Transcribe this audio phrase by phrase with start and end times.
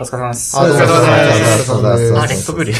[0.00, 0.58] お疲れ様です。
[0.58, 0.92] あお疲れ様で
[1.62, 2.72] すお疲れ様ですあ、レッドブル。
[2.72, 2.74] い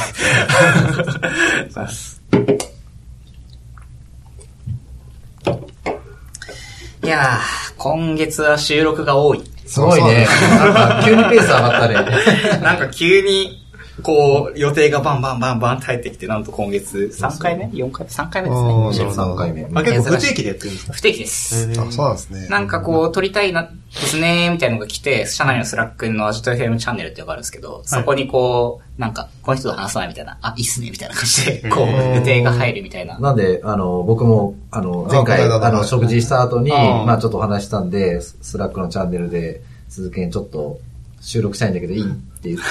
[7.07, 9.43] やー、今月は収録が多い。
[9.67, 10.27] すごいね。
[10.51, 11.95] なんか、急にペース上がったね。
[12.65, 13.60] なんか急に、
[14.03, 18.07] こう、予定がバンバンバンバンって入ってきて、なんと今月3回目 ?4 回？
[18.07, 18.69] 目 ?3 回目ですね。
[18.69, 19.65] あー収録3回目。
[19.65, 21.71] あ、結構不定期でやってるんですか不定期です。
[21.73, 22.49] あ、そうなんですね。
[22.49, 33.19] なんかこう、撮りたいな、ですねみたいなのが来て、社内のスラックのアジト FM チャンネルっていうのがあるんですけど、そこにこう、なんか、この人と話さないみたいな、あ、いいっすねみたいな感じで、 こう、予定が入るみたいな。
[33.19, 40.79] なんで、あの、僕も、あの、前あ回、あの、食事した後に、まあちょっとお話ししたんで、ススラックのチャンネルで、鈴木にちょっと
[41.21, 42.65] 収録したいんだけど、いいって言って、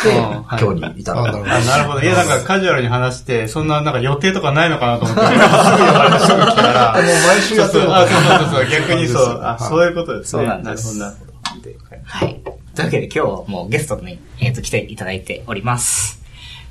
[0.59, 1.21] 今日に至った。
[1.21, 2.01] あなるほどあ、なるほど。
[2.01, 5.45] いや、なんかカジュアルに話して、そんななんか予定とかないのかなと思って、すぐ呼
[5.93, 6.93] ばれてすぐ来たら。
[6.97, 9.39] もう毎週やってるそうそうあ、そうそうそう、 逆にそう。
[9.41, 10.41] あ、はいそういうことですね。
[10.41, 12.01] そうなんですなるほど、なるほど。
[12.03, 12.39] はい。
[12.75, 16.18] というわけで今日もゲストに、えっ、と、来ていただいております。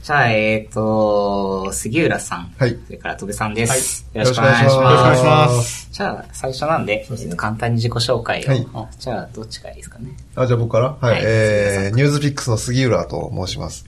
[0.09, 2.51] じゃあ、えっ、と、杉浦さん。
[2.57, 4.07] はいそれから、戸部さんです。
[4.15, 4.75] はいよろしくお願いします。
[4.75, 8.49] よろしくお願いしますじゃあ、最初なんで、えっと簡単に自己紹介を。
[8.49, 8.67] はい
[8.99, 10.17] じゃあ、どっちがいいですかね。
[10.35, 10.97] あ、じゃあ僕から？
[10.99, 11.13] はい。
[11.13, 13.85] はいえー、ニュースピックスの杉浦と申します。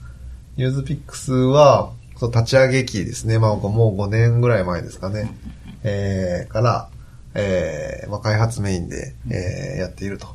[0.57, 3.39] ニュースピックスは、その立ち上げ期ですね。
[3.39, 5.35] まあ、もう5年ぐらい前ですかね。
[5.83, 6.89] えー、から、
[7.33, 10.27] えー、まあ、開発メインで、えー、やっていると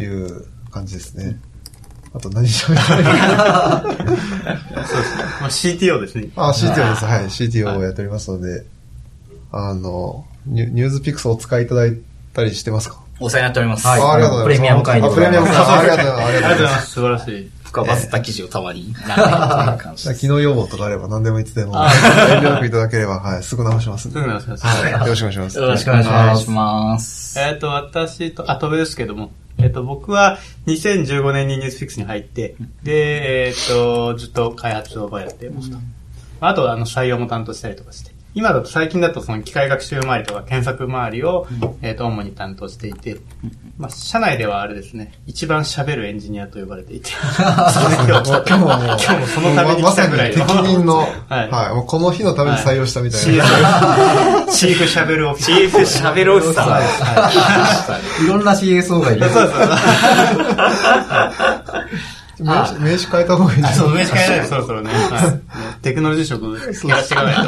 [0.00, 1.40] いう感じですね。
[2.14, 5.24] あと何喋ったらいいかそうですね。
[5.40, 6.28] まあ、CTO ですね。
[6.36, 7.04] あ、CTO です。
[7.04, 7.24] はい。
[7.24, 8.64] CTO をやっておりますので、
[9.50, 11.98] あの、ニュニュースピックスをお使いいただい
[12.32, 13.02] たりしてますか？
[13.20, 13.86] お世話になっております。
[13.86, 14.58] はいあありがとうございます。
[14.58, 15.60] プレミアム会員であプレミアム会員。
[15.60, 16.22] ありがとうございます。
[16.22, 16.78] あありりがとうございま。
[16.80, 16.92] すす。
[16.92, 17.50] 素晴らしい。
[17.64, 20.20] 深バズった記事をたまに、なんか、いう感じです。
[20.20, 21.80] 機能要望とかあれば何でもいつでも、遠
[22.40, 24.20] 慮なくいただければ、はい、すぐ直しますんで。
[24.20, 25.58] すぐ直しますはい、よろしくお願いします。
[25.58, 26.00] よろしくお願
[26.36, 27.38] いします。
[27.40, 29.32] えっ、と、私と、あ、戸部ですけども、
[29.64, 35.78] えっ、と、僕は2015年にニュースフィックスに入って、で、えっ、と、ずっと開発をやってますと。
[36.40, 38.12] あと、あの、採用も担当したりとかして。
[38.34, 41.46] 今だと、最近だとその機械学習周りとか検索周りを、
[41.80, 43.16] えっ、と、主に担当していて、
[43.76, 50.46] まあ、社内ではあれですね、一番喋るエンジニアと呼ばれていて、 今日今日も今日もそのためにまさに来たぐらいの。
[50.46, 51.08] 適任の、はい
[51.50, 53.44] はい、もうこの日のために採用したみたいな。
[54.48, 55.46] チーフ喋るオフィス。
[55.46, 56.80] チーフ喋るおじさ
[58.20, 58.24] ん。
[58.24, 59.28] いろんな CSO がいる。
[59.28, 59.68] そうそうそう。
[62.44, 64.90] 名刺名刺変えた方がいいんあ、じゃそう、名刺変えないでそろそろね。
[64.92, 65.38] は
[65.76, 65.78] い。
[65.82, 66.44] テクノロジー職
[66.88, 67.42] やらせていかないと。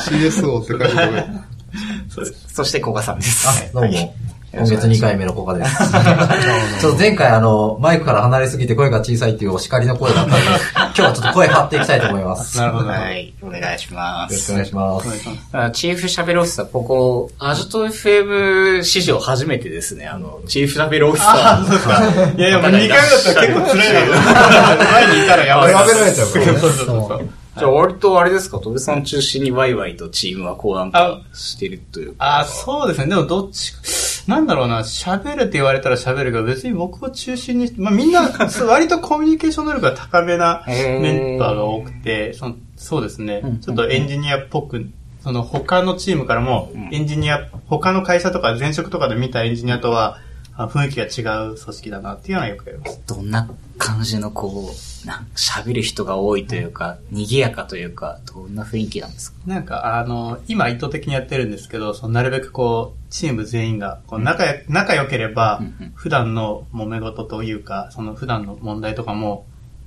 [0.00, 1.24] CSO って書いた方がいい。
[2.10, 2.46] そうです。
[2.52, 3.72] そして、古賀さんです。
[3.72, 4.14] どうも。
[4.54, 5.78] 今月2回目のコカです。
[6.80, 10.42] ちょっと前回あの、マイクから離れすぎて声が小さいっていうお叱りの声だったので、
[10.76, 12.58] 今日はちょっと声張っていきたいと思います。
[12.58, 12.88] よなるほど。
[12.90, 13.32] はい。
[13.40, 14.34] お願いします。
[14.34, 15.48] ろしくお願いします。
[15.52, 22.38] あチーフシャベルオフィサー、ここ、アジト FM 史上初めてですね、あの、チーフシャベルオフィサー。
[22.38, 24.84] いやいや、もう2回目だったら結構辛いな。
[24.92, 25.74] 前にいたらやばい。
[25.74, 27.28] 選べられちゃうからねそうそうそう。
[27.58, 32.40] じゃあ割とあれですか、戸部さん中心にワイワイとチームはこうなんかしてるというか。
[32.40, 33.08] あ、そうですね。
[33.08, 33.80] でもどっちか、
[34.26, 38.30] なんだろうな、喋るって言われたら喋るけど、別に僕を中心に、まあみんな、
[38.68, 43.40] 割とコミュニケーション能力が高めなメンバーが多くて、そのそうですね。
[43.44, 44.88] うん、ちょっとエンジニアっぽく、
[45.22, 50.18] その他のチームからも、エンジニア、他の会社とか前職とかで見たエンジニアとは、
[50.54, 53.00] あ雰囲気が違う組織だなっていうのはよくやります。
[53.06, 53.48] どんな
[53.78, 54.70] 感じのこ
[55.04, 59.38] う、なん喋る人が多いというか、賑やかというか、どんな雰囲気なんですか？
[59.46, 69.46] なんか、あの、今意図的にやってるんですけど、そのなるべくこう、チーム全員が、こう仲や、仲良ければうんうん、普段の揉め事というか、その普段の問題とかも、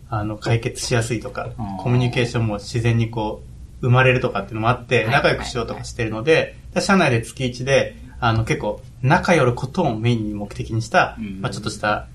[0.09, 3.43] あの、解決しやすいとかうん、コミュニケーションも自然にこ
[3.81, 12.07] う、生まれるとかっていうのもあって、はい仲良くしようとかしてるので、社内で月1で、あの、結構、仲良ることをメインに目的にしたうん、まあちょっとした、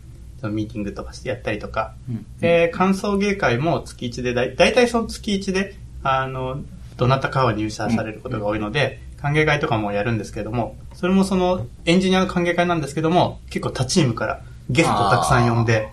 [0.43, 2.27] ミーティングとかしてやったりとか、うん。
[2.41, 6.63] で、感想芸会も月1でだい、だいたいその月1で、あの、
[6.97, 15.89] どなたかは入社されることが多いので、歓迎会とかもやるんですけども、それもその、エンジニアの歓迎会なんですけども、結構他チームからゲストをたくさん呼んで、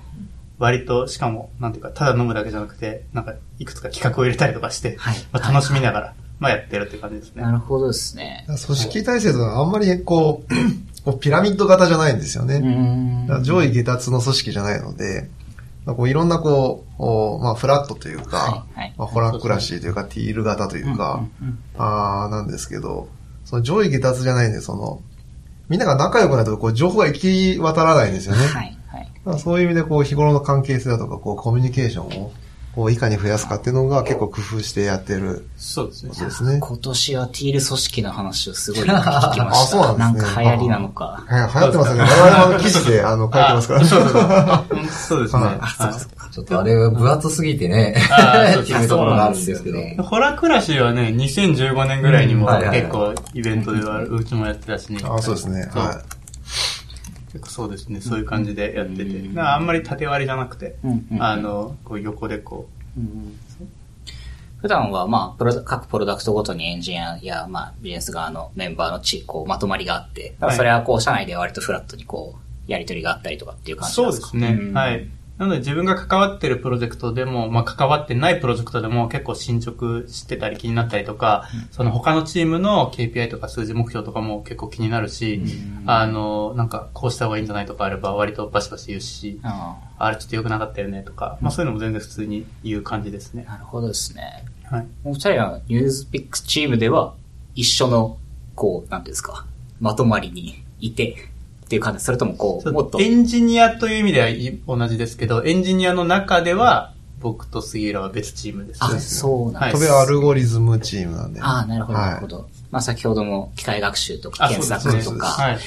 [0.59, 5.17] 割と、しかも、なんていうか、ただ飲むだけじゃなくて、なんか、いくつか企画を入れたりとかして、はい。
[5.32, 7.43] まあ、楽しみながら、まあやってるって感じですね。
[7.43, 8.46] なるほどですね。
[8.47, 10.53] 組織体制とはあんまりこう、
[11.07, 12.59] こうピラミッド型じゃないんですよね。
[13.41, 15.29] 上位下達の組織じゃないので、
[15.85, 23.07] まあ、こういろんなこう、おまあ、フラットというか、はいはいまあ、ホラクラシーというか、ティール型というか、うんうんあーなんですけど、
[23.45, 25.01] その上位下達じゃないんで、その、
[25.69, 27.17] みんなが仲良くないと、こう、情報が行
[27.55, 28.45] き渡らないんですよね。
[28.45, 28.77] はい、
[29.23, 29.39] はい。
[29.39, 32.33] そういう意味で、こう、日頃の関係性だとか、こう、コミュニケーションを、
[32.78, 36.59] をいかに増やすかっていうのが結構工夫してやってるそうですねすね。
[36.59, 39.50] 今年はティール組織の話をすごい聞きました。
[39.50, 41.24] あそうなんですねか流行りなのか。
[41.28, 42.03] はい、流行ってますよね。
[42.03, 43.85] 我々も記事であの書いてますから。
[43.85, 44.22] そうそうそう。
[44.22, 45.44] あそうですね。
[45.44, 49.76] はいはいちょっとあれが分厚すぎてね、っていうところがあるんですけど。
[49.76, 55.00] そうなんですよねホラクラシはね、2015年ぐらいにも結構イベントではうちもやってたしね。
[55.03, 55.68] あそうですね。
[55.74, 56.00] は
[57.28, 59.22] 結構そうですね、そういう感じでやってて。
[59.22, 62.70] だからあんまり縦割りじゃなくて、うんうんあの、こう横でこ
[64.58, 72.35] 普段は、まあプロダ、各プロダクトごとにエンジニアや、まあ、ビジネス側のメンバーのち、こう、まとまりがあって、それはこう、社内で割とフラットにこ
[72.68, 73.79] う、やりとりがあったりとかっていうう。
[73.79, 74.28] 感じそなんでか？
[74.29, 74.74] うですすね。
[74.74, 75.08] はい。
[75.37, 85.41] なので自分が関わってるプロジェクトでも、まあ関わってないプロジェクトでも結構進捗してたり気になったりとか、その他のチームの KPI とか数字目標とかも結構気になるし、
[85.85, 93.53] あの、なんかこうした方がいいんじゃないとかあれば割とバシバシ言うし、ああれちょっと良くなかったよねとか、まあそういうのも全然普通に言う感じですねあ。
[93.53, 94.43] なるほどですね。
[94.63, 94.87] はい。
[95.03, 97.13] お二人はニュースピックスチームでは
[97.53, 98.17] 一緒の、
[98.55, 99.45] こう、なんですか、
[99.79, 101.29] まとまりにいて
[101.67, 108.84] っていう感じそれともこう、もっと、エンジニアという意味ではい同じですけど、エンジニアの中では僕と杉浦は別チームです。
[108.84, 109.73] あ、そうなんはいい。
[109.73, 111.41] 飛べアルゴリズムチームなんで。
[111.41, 112.47] ああ、なるほど、はいなるほど。
[112.72, 115.03] まあ先ほども機械学習とかあ、検そうですね。
[115.03, 115.58] 索とか、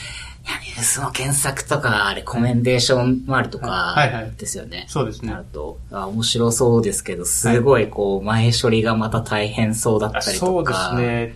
[0.58, 4.32] ニュースの検索とか、レコメンデーション周りとかはいはい。
[4.37, 4.87] ですよね。
[4.88, 5.32] そうですね。
[5.32, 10.91] なると、あ面白そうですけど、すごいこう、前処理がまた大変そうだったりそうでとか。
[10.91, 11.35] すね。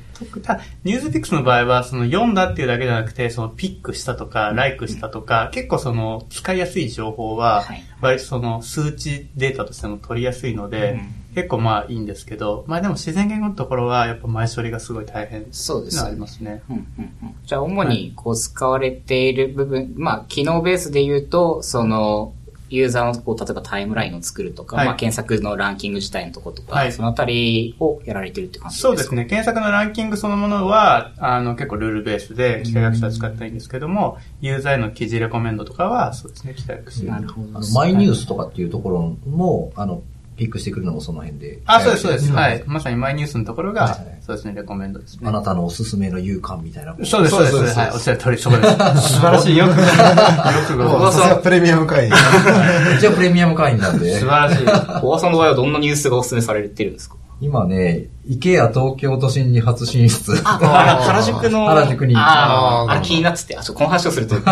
[0.84, 11.00] ニュースピックスの場合は、その読んだっていうだけじゃなくて、そのピックしたとか、ライクしたとか、結構その使いやすい情報ははい、割とその数値データとしても取りやすいので、
[11.34, 16.62] 結構まあいいんですけど、まあでも自然言語のところはやっぱ前処理がすごい大変そうですよねありますね。
[16.70, 16.84] うんうん
[17.22, 22.32] うんじゃあ、主にこう使われている部分、まあ、機能ベースで言うと、その、
[22.70, 28.88] ユーザーのこう、例えばタイムラインを作るとか、はいまあ、検索のランキング自体のとことか、はいそのあたりをやられてるって感じですか？
[28.88, 29.26] そうですね。
[29.26, 37.04] 検索のランキングそのものは、あの、結構ルールベースで機械学習は使ったいんですけども、ユーザーへの記事レコメンドとかは、そうですね、機械学習。
[37.04, 37.58] なるほど。
[37.58, 40.02] あのマイニュースとかっていうところも、あの、
[40.36, 41.60] ピックしてくるのもその辺で。
[41.66, 42.31] あ、そうです、そうです。
[42.31, 42.62] んはい。
[42.66, 43.94] まさにマイニュースのところが、
[44.26, 45.20] そうですね、レコメンドですね。
[45.25, 46.94] あなたのおすすめの勇敢みたいな。
[47.04, 47.52] そうです、そうです。
[47.52, 48.75] そうですはい、おっしゃる通り、そこです。
[48.75, 48.78] 素
[49.20, 49.56] 晴らしい。
[49.56, 49.76] よく、よ
[50.66, 52.12] くごもうさすがプレミアム会員。
[52.98, 54.26] 一応プレミアム会員なんで素。
[54.26, 54.66] 晴らしい。
[55.00, 57.16] 小川さんの場合はどんなニュースがお勧めされてるんですか？
[57.40, 60.40] 今ね、池や東京都心に初進出。
[60.44, 61.66] あ、あ原宿の。
[61.66, 64.42] 原宿にあーあ気になってて、あ、ちょ、この話をすると、 無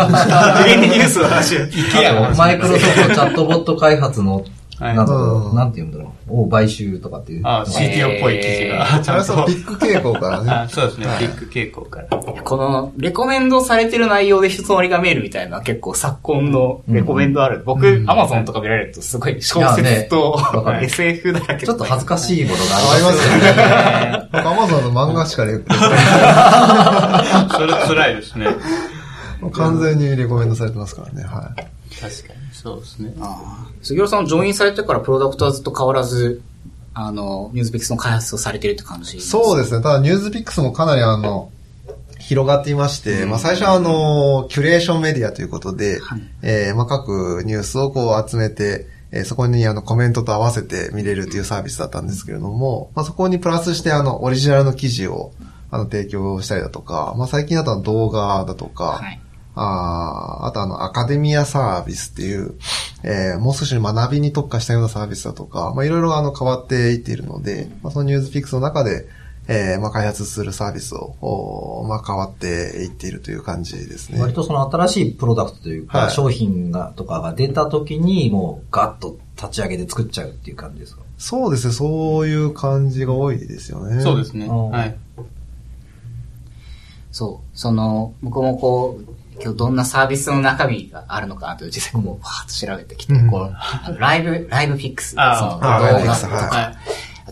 [0.65, 1.61] 限にニュースの話を。
[1.61, 4.43] あとマイクロソフトチャットボット開発の、はい
[4.79, 7.41] なんだろうんう、なんて言うんだろう、を買収とかっていう。
[7.45, 9.53] あ、CTO っぽい記事が、ちゃんとピ。
[9.53, 10.51] ック傾向からね。
[10.51, 12.17] あそうですね、ビッグ傾向から。
[12.17, 17.61] この、レコメンドされてる内容で人となりが見えるみたいな結構昨今のレコメンドある。
[17.65, 20.39] 僕、アマゾンとか見られるとすごい小説と、
[20.81, 21.65] SF だらけ。
[21.65, 23.45] ちょっと恥ずかしいものがあありますすよよね。
[23.57, 24.29] ね。
[24.33, 28.47] 僕アマゾンの漫画しかレコそれ辛いですね。
[29.51, 31.23] 完全にレコメンドされてますからね。
[31.23, 31.61] はい。
[31.99, 33.13] 確かに、そうですね。
[33.81, 36.41] 杉浦さん、ジョインされてからプロダクトはずっと変わらず、
[36.93, 39.81] あの、ニュースピックスの開発をされてるって感じそうですね。
[39.81, 41.51] ただ、ニュースピックスもかなりあの、
[42.19, 55.33] 広がっていまして、まあ最初はあの、キュレーションメディアということで、はいえーまあ各ニュースをこう集めて、えーそこにあのコメントと合わせて見れるというサービスだったんですけれども、まあそこにプラスしてあの、オリジナルの記事を
[55.69, 59.19] あの提供したりだとか、まあ最近だと動画だとか、はい。
[59.55, 62.55] あーあとあの、アカデミアサービスっていう、
[63.03, 69.07] えーもう少し学びに特化したようなサービスだとか、まあいろいろあの変わっていっているので、まあそのニュースピックスの中で、
[69.47, 72.47] えーまあ開発するサービスを、まあ変わって
[72.83, 74.19] いっているという感じですね。
[74.19, 81.03] 割とその新しいプロダクトというか、はい商品が、とかが出た時に、もうガッと立ち上げて作っちゃうっていう感じですか？
[81.17, 84.01] そうですね、そういう感じが多いですよね。
[84.01, 84.45] そうですね。
[84.45, 84.95] うんはい。
[87.11, 87.57] そう。
[87.57, 89.05] その、僕もこう、
[89.43, 95.15] 今日どんなサービスの中身があるのかなと実際こう、パーッと調べてきて、うんこう、ライブ、ライブフィックス。
[95.15, 96.73] そあの動画とか、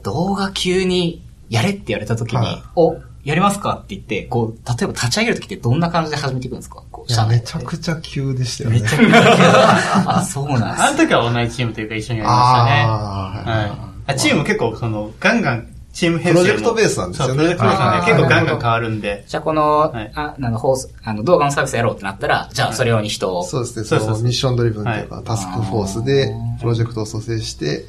[0.03, 6.81] 動画急にやれって言われた時に、はいお、やりますかって言って、こう、例えば立ち上げる時ってどんな感じで始めていくんですか？
[7.27, 8.79] めちゃちくちゃ急でしたよね。
[8.81, 10.17] めちゃくちゃ。
[10.19, 12.85] あ、そうなんです あの時は同じチームというか一緒にやりましたね。
[12.87, 13.71] あーはい。
[14.07, 19.23] あチーム結構その、ガンガン、チーム編成もプロジェクトベースなんですよねそう、プロジェクトベースで、結構ガンガン変わるんで。
[19.27, 23.43] じゃあこの、はいあ、なんか放送、あの、動画のサービスやろうってなったら、じゃあそれ用に人を。
[23.43, 27.85] そうですね、そそうそうそうのミッションドリブンというか、はタスクフォースでプロジェクトを蘇生して、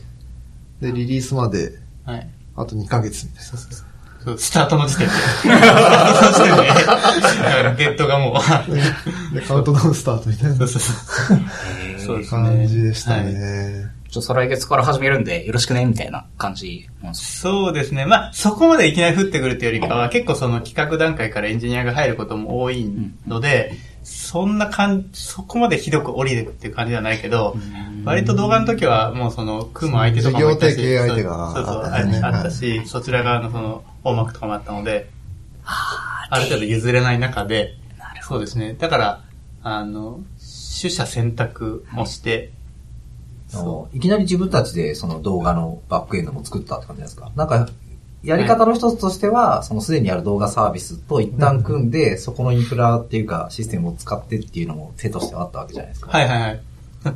[0.80, 2.28] で、リリースまではい。
[2.56, 3.44] あと2ヶ月みたいな。
[3.44, 3.56] そ
[4.32, 5.12] うスタートの時点で。
[5.12, 6.42] スタートの時
[7.42, 9.34] 点で、 ゲットがもう。
[9.34, 11.38] で、カウントダウンスタートみたいなそうそうそう。
[11.98, 12.42] そうですね。
[12.42, 13.90] 感じでしたはいね。
[14.12, 18.04] ちょっと再来月から始めるんでよろしくね、みたいな感じなんですそうですね。
[18.04, 22.92] まあ、そこまでいきなり降ってくるっていうよりかは、結構その企画段階からエンジニアが入ることも多い
[23.26, 27.56] ので、そんな感じ、そこまでひどく降りてくっていう感じではないけど、
[28.04, 35.08] 割と動画の時はもうその、組む相手とかもいたし、そうそうあったし、そちら側のその、大幕とかもあったので、
[35.64, 37.76] ある程度譲れない中で、
[38.20, 38.74] そうですね。
[38.78, 39.24] だから、
[39.62, 40.20] あの、
[40.82, 42.61] 取捨選択もして、あの
[43.92, 47.30] いきなり自分たちでその動画のバックエンドも作ったって感じですか？
[47.36, 47.68] なんか、
[48.22, 56.10] やり方の一つとしては、そのすでにある動画サービスと一旦組んで、そこのインフラっていうかシステムを使ってっていうのも手としてはあったわけじゃないですか。
[56.10, 56.60] はいはいはい。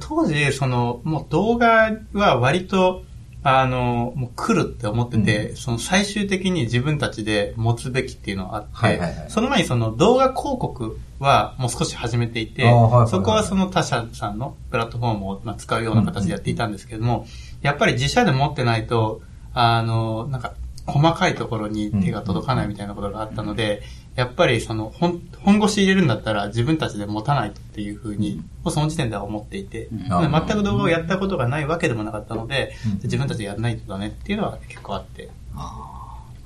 [0.00, 3.02] 当時、その、もう動画は割と、
[3.48, 9.30] あの、もう来るって思ってて、その最終的に自分たちで持つべきっていうのがあって、はいはいはい。
[9.30, 13.08] その前にその動画広告はもう少し始めていて、はいはいはい。
[13.08, 17.24] そこはその他社さんのプラットフォームをまあ使うような形でやっていたんですけども、
[17.62, 19.20] やっぱり自社で持ってないと、
[19.54, 20.54] あの、なんか、
[20.86, 23.82] 細かいところに手が届かないみたいなことがあったので、
[24.14, 32.92] やっぱりその本、本腰入れるんだったら自分たちで持たないとっていうふうに、もうその時点では思っていて、全く動画をやったことがないわけでもなかったので、うん。
[33.02, 35.28] 自分たちでやらないとだねっていうのは結構あって。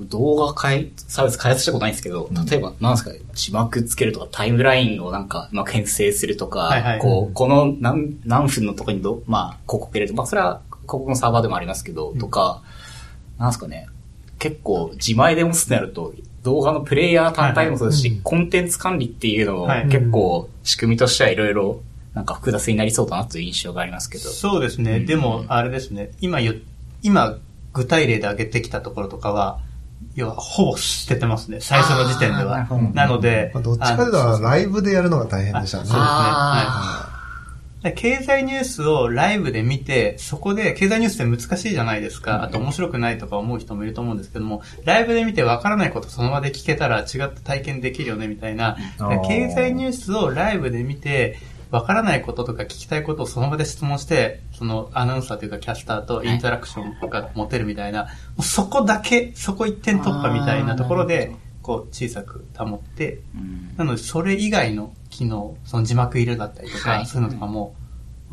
[0.01, 12.63] 動画開サービス開発したことないんですけど、例えば、なんですかね、字幕つけるとか、タイムラインをなんか、まあ、編成するとか、はいはいこう、この何、何分のとこにど、まあ、広告入れると、まあ、それは広告のサーバーでもありますけど、とか、
[13.39, 13.89] なんですかね、
[14.41, 21.83] 結構、自前で持つとなると、動画のプレイヤー単体もそうですし、はいはいコンテンツ管理っていうのも、はい結構、仕組みとしてはいろいろ、
[22.15, 24.25] なんか複雑になりそうだなという印象がありますけど。
[24.31, 25.01] そうですね。
[25.01, 26.11] でも、あれですね。
[26.21, 26.57] 今言っ、
[27.03, 27.37] 今、
[27.73, 29.61] 具体例で挙げてきたところとかは、
[30.15, 31.61] 要は、ほぼ捨ててますね。
[31.61, 35.85] 最初の時点ではなので、まあどっちかというと、ライブでやるのが大変でしたね。
[35.85, 35.99] そうですね。
[36.01, 37.10] あはい。
[37.83, 42.43] で経済ニュースをライブで見て、そこで、経済ニュースって難しいじゃないですか。
[42.43, 48.77] あと面白くないとか思う人もいると思うんですけども、ライブで見て分からないことその場で聞けたら違った体験できるよね、みたいな。
[49.27, 51.39] 経済ニュースをライブで見て、
[51.71, 58.09] 分からないこととか聞きたいことをその場で質問して、そのアナウンサーというかキャスターとインタラクションが持てるみたいな、も
[58.41, 61.33] うそこだけ、そこ一点突破みたいなところで
[61.63, 63.75] こう小さく保って、うん。
[63.77, 67.75] なので、それ以外の機能、その字幕入れだったりとか、はいそういうのとかも、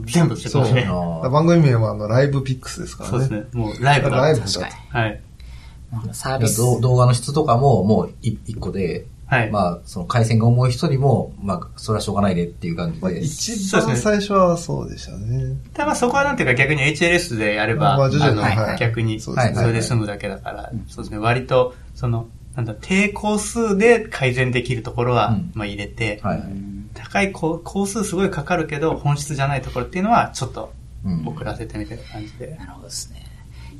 [0.05, 0.87] 全部捨ててますね。
[0.89, 3.17] あ番組名はあのライブピックスですからね。
[3.17, 3.47] そうですね。
[3.53, 4.17] もうライブが。
[4.17, 4.89] ライブだと確かに。
[4.89, 5.21] はい。
[5.91, 6.57] ーサービス。
[6.57, 9.51] ど動画の質とかももうい一個で、はい。
[9.51, 13.19] まあ、その回線が重い人にも、まあ、それはしょうがないねっていう感じまあ、で。
[13.19, 15.57] 一そうですね番最初はそうでしたね。
[15.73, 21.17] ただまあそこはなんていうか逆に HLS でやれば、まあ徐々にのはい逆にそそうですねれで済むだけだから、そうですね。
[21.17, 22.27] 割と、その、
[22.57, 26.43] なんだ、低工数で改善できるところはうん、まあ入れて、はい。
[26.95, 30.73] 高い工工数すごいかかるけど、本質じゃないところっていうのは、ちょっと
[31.05, 32.55] うん遅らせてみたいな感じで。
[32.55, 33.26] なるほどですね。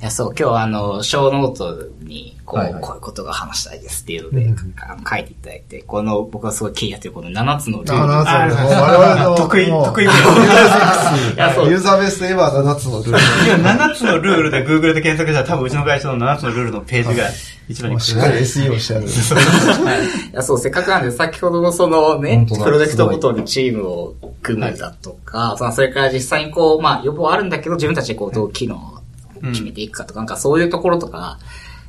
[0.00, 2.82] や、そう、今日はあの、ショーノートに、こう、はいはい。
[2.82, 8.14] こういうことが話したいですっていうので、うんあの書いていただいて、この、僕はすごい気になってるこの7つのルール。
[8.14, 8.80] あ7つあのルール。
[8.80, 10.14] 我々の得意、得意分
[11.34, 11.36] い。
[11.36, 11.68] やそう。
[11.68, 13.18] ユーザーベースといえば7つのルール。
[13.60, 17.26] 今7つのルールで Google で検索したら多分うちの会社の7つのルールのページが
[17.68, 19.04] 一番にしっかり SEO してある。
[20.32, 28.97] いや、そう、せっかくなんで、先ほどのそのねプロジェクトごとにチームを組むだとか、そのそれから実際にこう、まあ、予防あるんだけど、自分たちでこう、どう機能を
[29.40, 31.38] 決めていくかとか、なんかそういうところとか、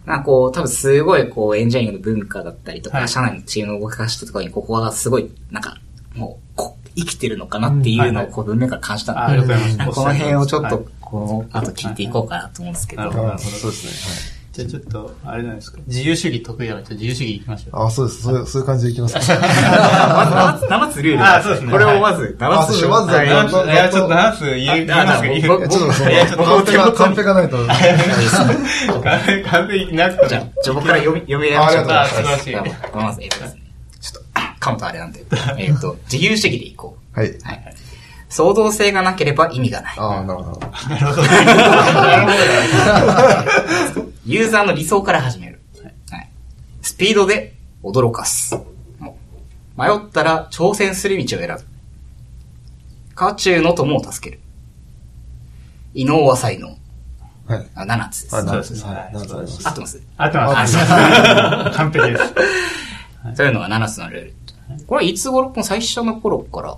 [0.06, 3.10] なんかこう、多分すごいこう、エンジニアリングの文化だったりとか、はい。
[3.10, 5.78] 社内のチームの動かしとかに、ここはすごい、なんか、
[6.16, 9.78] もう、こ生きてるのかなっていうのを、こう、文面から感じたあありので、がとうございます。
[9.78, 10.72] なんかこの辺をちょっはい。
[10.72, 13.34] と、この後聞いていこうかなと思うんですけど、なるほど。
[13.34, 14.39] あそうですね。
[14.52, 15.78] じゃあちょっと、あれじゃないですか。
[15.86, 17.76] 自由主義得意だから、自由主義行きましょう。
[17.78, 18.22] はい、あ、そうです。
[18.24, 19.22] そういうそういう感じでいきます か。
[19.22, 27.58] まず7つ、7つルールあそうですねこれをまず、7つまずはいは7つ、いや、ちょっと7つ言いますか言いあ僕いやちょっとその、いやちょっとカンペが、カンペがないと。
[29.04, 33.38] 完璧完璧なくてもじゃあ、じゃあ僕から読み、読み上げましょうあありがとうございますじゃあごめんなさい、えっと。
[33.38, 34.30] ちょっと、
[34.60, 35.24] カウントあれなんで。
[35.58, 37.28] えっと、自由主義でいこはい。
[37.28, 37.40] う。
[37.44, 37.76] はい。
[38.30, 39.94] 創造性がなければ意味がない。
[39.98, 40.62] ああ、なるほど。
[44.30, 45.60] ユーザーの理想から始める。
[46.12, 46.30] はい。
[46.84, 48.56] スピードで驚かす。
[49.76, 51.66] 迷ったら挑戦する道を選ぶ。
[53.16, 54.42] 渦中の友を助ける。
[55.96, 56.68] 異能は才能。
[57.48, 57.68] はい。
[57.74, 58.36] あ、7つです。
[58.36, 58.86] あ、合7つです。
[58.86, 59.12] はい。
[59.16, 59.68] 7つあります。
[59.68, 60.02] ってます？
[60.18, 60.78] 合ってます。
[61.78, 62.34] 完璧です。
[63.36, 64.34] そういうのが7つのルール。
[64.86, 66.78] これはいつ頃、この最初の頃から。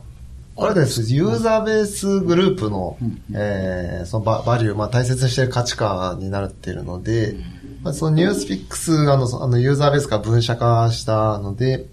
[0.55, 1.13] これです。
[1.13, 2.97] ユーザーベースグループの、
[3.33, 7.37] えー、そのババリュー、まあ大切にしている価値観になっているので、
[7.83, 11.87] まあ、そのニュースピックスがあの、そあのユーザーベースが分社化したので、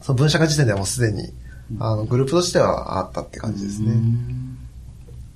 [0.00, 1.32] その分社化時点ではもうすでに、
[1.80, 3.92] あの、グループとしてはあったって感じですね。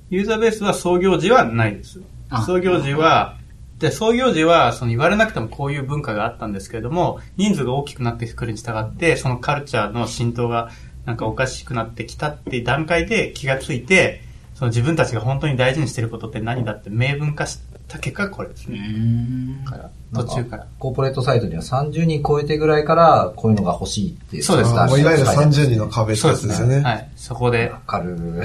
[0.08, 2.00] ユーザーベースは創業時はないです
[2.30, 2.42] あ。
[2.42, 3.36] 創業時は、
[3.78, 10.70] で、創業時は、その言われなくてもこういう文化があったんですけれども、人数が大きくなってくるに従って、そのカルチャーの浸透が
[11.04, 14.22] なんかおかしくなってきたっていう段階で気がついて、
[14.54, 18.78] その自分たちが本当に大事にしてることって何だって明文化した結果がこれですうね。
[18.78, 19.64] ん。
[19.64, 20.66] から途中から。
[20.78, 24.42] コーポレートサイトには30人超えてぐらいから、こういうのが欲しいっていう。
[24.42, 26.80] そうですいわゆる書いてある30人の壁ってやつですよね。
[26.80, 27.10] はい。
[27.16, 28.14] そこでわかる。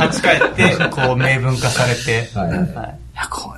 [0.00, 2.66] 立ち返って、こう明文化されて、はいはいはい。
[2.66, 2.70] い
[3.16, 3.49] や、こ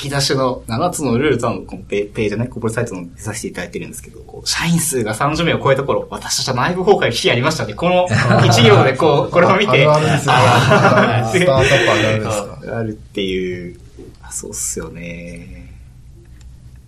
[0.00, 7.74] き出しの7つのルールとのこのペページね、コーポレートサイトの見させていただいてるんですけど、社員数が30名を超えた頃、私たちは内部崩壊の危機ありましたね。
[7.74, 10.34] この1行でこう、これを見て、あるあるですよ。
[12.76, 13.80] あるっていう、
[14.22, 15.74] あそうっすよね。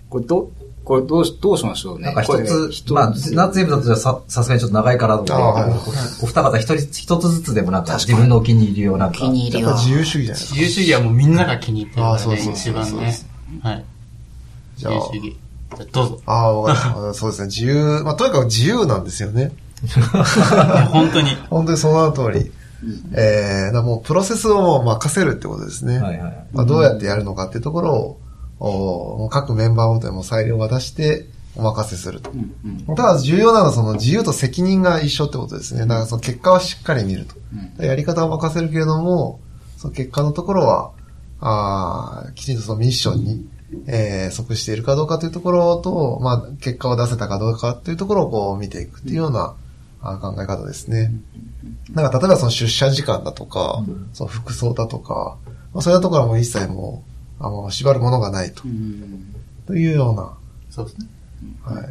[0.08, 0.50] これど、
[0.84, 2.06] これどうし、どうしましょうね。
[2.06, 5.70] なんか一つ、一まあ、な全部だとじゃささすがにちょっと長いからと思って、
[6.20, 9.18] おお二方一人一つずつでもなんか自分のお気に入りをなんか。
[9.18, 9.84] お気に入りはやっぱ。
[9.84, 10.60] 自由主義じゃないですか。
[10.60, 13.26] 自由主義はもうみんなが気に入ってるからね、あそうそう一番ねそうです。
[13.62, 13.84] はい。
[14.76, 15.36] じゃあ自由主義。
[15.76, 16.20] じゃあどうぞ。
[16.26, 17.14] ああ、わかりました。
[17.14, 17.46] そうですね。
[17.46, 19.52] 自由、まあ、とにかく自由なんですよね。
[20.90, 21.30] 本当に。
[21.48, 22.50] 本当にその通り。
[23.14, 26.00] えー、もうプロセスをもう任せるってことですね。
[26.00, 26.46] はいはい。
[26.52, 28.20] まあ、どうやってやるのかっていうところを、
[28.64, 31.26] お各メンバーごとにも裁量を渡して
[31.56, 32.30] お任せすると。
[32.30, 35.80] うんうんただ重要なのはその自由と責任が一緒ってことですね。
[35.80, 37.34] だからその結果はしっかり見ると。
[37.78, 39.40] うんやり方を任せるけれども、
[39.76, 40.92] その結果のところは、
[41.40, 43.46] あーきちんとそのミッションに、
[43.86, 49.54] えー、即しているかどうかというところと、まあ、結果を出せたかどうかというところをこう見ていくっていうような、
[50.02, 51.12] 考え方ですね。
[51.92, 55.36] だから例えばその出社時間だとか、その服装だとか、
[55.72, 57.11] まあ、そういうところはもう一切もう、
[57.42, 58.68] あの、縛るものがないとう。
[58.68, 59.34] ん
[59.66, 60.32] というような、
[60.70, 61.06] そうですね。
[61.64, 61.86] はい。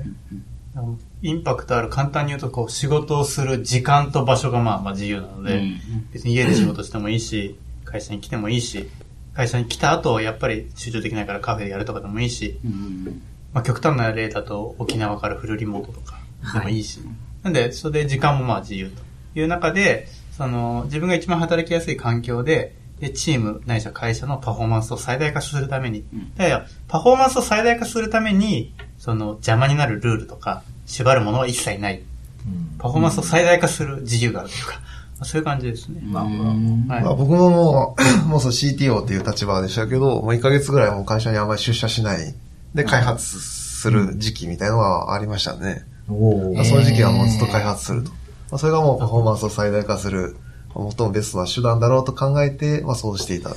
[1.24, 5.80] インパクトある簡単に言うと、こう、仕事をする時間と場所がまあまあ自由なので、うん
[6.14, 8.90] 別に家で仕事してもいいし、会社に来てもいいし、
[9.34, 13.22] 会社に来た後、やっぱり集中できないからカフェでやるとかでもいいし、うん
[13.54, 16.20] まあ極端な例だと沖縄からフルリモートとか
[16.54, 17.02] でもいいし、
[17.44, 32.00] なんで、それで時間もまあ自由という中で、その、自分が一番働きやすい環境で、で、チーム、ないしは会社のパフォーマンスを最大化するために、うんいやいや、パフォーマンスを最大化するために、その、邪魔になるルールとか、縛るものは一切ない。
[32.46, 34.80] うんパフォーマンスを最大化する自由があるというか、ま
[35.22, 36.02] あそういう感じですね。
[36.04, 42.36] まあうんはいまあ、僕ももう、 もうそう CTO っていう立場でしたけど、もう1ヶ月ぐらいもう会社にあんまり出社しない。
[42.74, 45.86] で、開発する時期みたいなのはありましたね。
[46.10, 48.10] おーまあそういう時期はもうずっと開発すると。
[48.10, 50.36] まあ、それがもうパフォーマンスを最大化する、
[50.74, 53.56] 最もベストな手段だろうと考えて、まあそうしていた。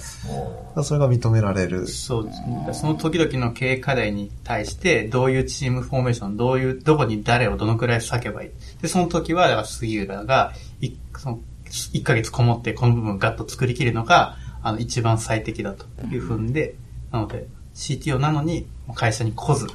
[0.82, 1.86] それが認められる。
[1.86, 2.68] そうですね。
[2.72, 8.50] その時々の経営課題に対して、どういうチームフォーメーション、どういう、どこに誰をどのくらい割けばいい。
[8.82, 16.74] で、その時は、だから杉浦が、いその1ヶ月こもってこの部分をガッと作り切るのが、あの、一番最適だというふうんで、
[17.12, 19.74] なので、CTO なのに、会社に来ず、1ヶ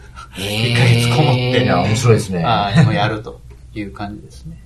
[0.85, 2.43] 月こもって、面白いですね。
[2.43, 3.41] ああ、もうやると
[3.73, 4.61] いう感じですね。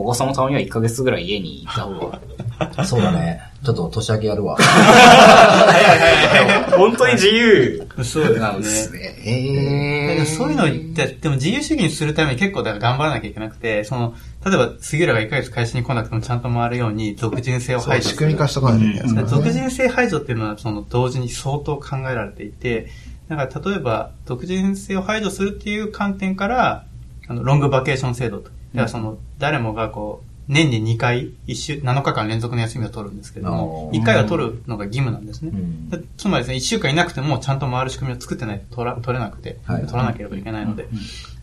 [0.00, 2.18] ここさんのためには1ヶ月ぐらい家にいた方が。
[2.86, 3.42] そうだね。
[3.62, 4.56] ちょっと年明けやるわ。
[6.76, 9.14] 本当に自由そうなんですね。
[9.22, 14.14] へーでもそういうのって、でも自由主義にするために結構だから頑張らなきゃいけなくて、その、
[14.46, 18.08] 例えば杉浦が1ヶ月会社に来なくてもちゃんと回るように、俗人性を排除。
[18.08, 19.02] 仕組み化しとからね。
[19.26, 22.88] 俗人性排除っていうのは、その、同時に相当考えられていて、
[23.28, 26.86] だから例えば、俗人性を排除するっていう観点から、
[27.28, 28.50] あの、ロングバケーション制度と。
[28.74, 35.50] だからその、誰もがこう、年に2回、一週、7日間連続の休みを取るんですけれども、あー1回は取るのが義務なんですね。
[35.54, 40.88] うんだつまりですね、1週間いなくてもちゃんと回る仕組みを作ってないと取ら取れなくて、はい取らなければいけないので、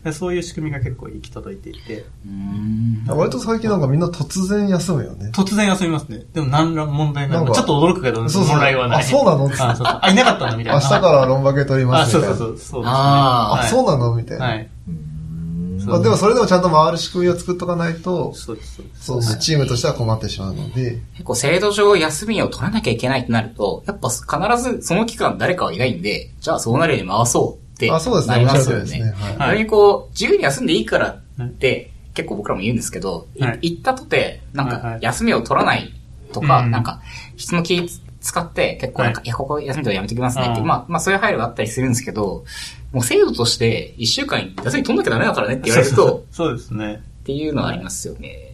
[0.04, 5.30] でそういう仕組みが結構行き届いていて、うん割と最近なんかみんな突然休むよね。
[5.34, 6.24] 突然休みますね。
[6.34, 7.38] でも何ら問題ない。
[7.38, 8.98] なんかちょっと驚くけど、そうそう問題はない。
[9.00, 9.46] あそうなの？
[9.48, 10.80] あそうそうあ、いなかったんだみたいな。
[10.80, 12.36] 明日からロンバケ取りまあ、すみたいな。
[12.36, 12.68] そうそうそう。
[12.72, 14.14] そうねああ、そうなの？
[14.14, 14.44] みたいな。
[14.44, 14.68] はい。
[15.88, 19.32] まあ、でもそれでもちゃんと回る仕組みを作っとかないと、そうです、そうです。
[19.32, 28.34] そうチームとしては困ってしまうので、結構制度上休みを取らなきゃいけないってなると、やっぱ必ずその期間誰かはいないんで、じゃあそうなるように回そうってあそうですね。
[28.34, 29.28] なりますよおっしゃる通りねですね。
[29.28, 29.48] はい。
[29.48, 33.58] それにこう、自由に休んでいいからって結構僕らも言うんですけど、いはい。
[33.62, 35.02] 行ったとて、なんかはいはい。
[35.02, 35.92] 休みを取らない
[36.32, 36.70] とか、うん。
[36.70, 37.00] なんか
[37.36, 37.88] 人の気
[38.20, 39.26] 使って結構なんか、はい。
[39.26, 40.66] いや、ここ休みとかやめときますねって、うん。
[40.66, 42.44] まあ、まあそういう配慮があったりするんですけど、
[42.92, 47.02] もう制度として一週間休み取んなきゃダメだからねって 言われると、そうですね。
[47.22, 48.48] っていうのはありますよね。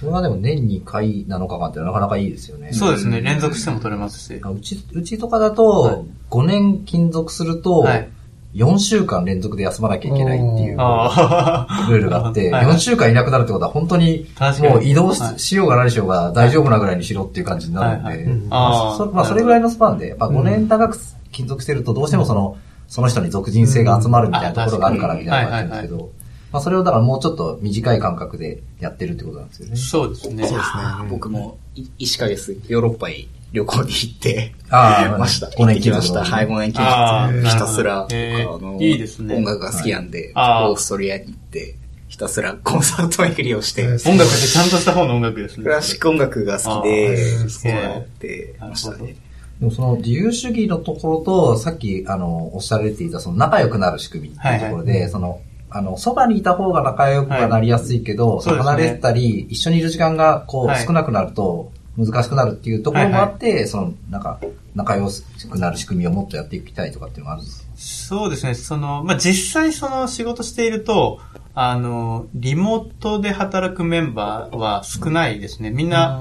[0.00, 2.72] それがでも年2回7日間ってなかなかいいですよね。
[2.72, 3.20] そうですね。
[3.20, 4.40] 連続しても取れますし。
[4.42, 8.08] あうち、うちとかだと、5年勤続すると、はい
[8.54, 10.72] 4週間連続で休まなきゃいけないっていう。
[10.72, 14.26] ルールがあって、 はい4週間いなくなるってことは本当に
[14.60, 20.96] もう移動し,、ようが何しようが大丈夫なぐらいにしろっていう感じになるんで、まあそれぐらいのスパンで、まあ5年長く
[21.30, 22.56] 勤続してるとどうしてもその、
[22.88, 26.10] その人に属人性が集まるみたいなところがあるからみたいな感じなんですけど、
[26.50, 29.76] まあそれをだからもうちょっと短い間隔でやってるってことなんですよね。
[29.76, 30.46] そうですね。
[30.46, 30.82] そうですね。
[31.10, 35.46] 僕もい1ヶ月ヨーロッパへ旅行に行って、ああ、ました。
[35.48, 36.24] 5行っ年てきました。
[36.24, 36.84] はい、5年休日。
[36.86, 41.74] あーひたすら、えーいいですね音楽が好きなんで、はいオーストリアに行って、
[42.08, 45.64] ひたすら コンサート巡りをして、えー音楽ってちゃんとした方の音楽ですね。
[45.64, 49.16] クラシック音楽が好きあで、ーそうやってましたね。
[49.60, 55.40] でもその自由主義のところと、さっき、あの、おっしゃられていた、その仲良くなる仕組みっていうところで、その、
[55.70, 60.86] あの、そばにいた方が仲良くはなりやすいけど、はいね離れたり、一緒にいる時間が、こう、はい。
[60.86, 64.38] 少なくなると、難しくなるっていうところもあって、その、なんか、
[64.76, 65.08] 仲良
[65.50, 67.68] くなる仕組みをもっとやっていきたいとかっていうのがあるんですか？
[67.76, 68.54] そうですね。
[68.54, 71.18] その、まあ、実際その仕事していると、
[71.54, 75.70] あの、リモートで働くメンバーは少ないですね。
[75.70, 76.20] みんな、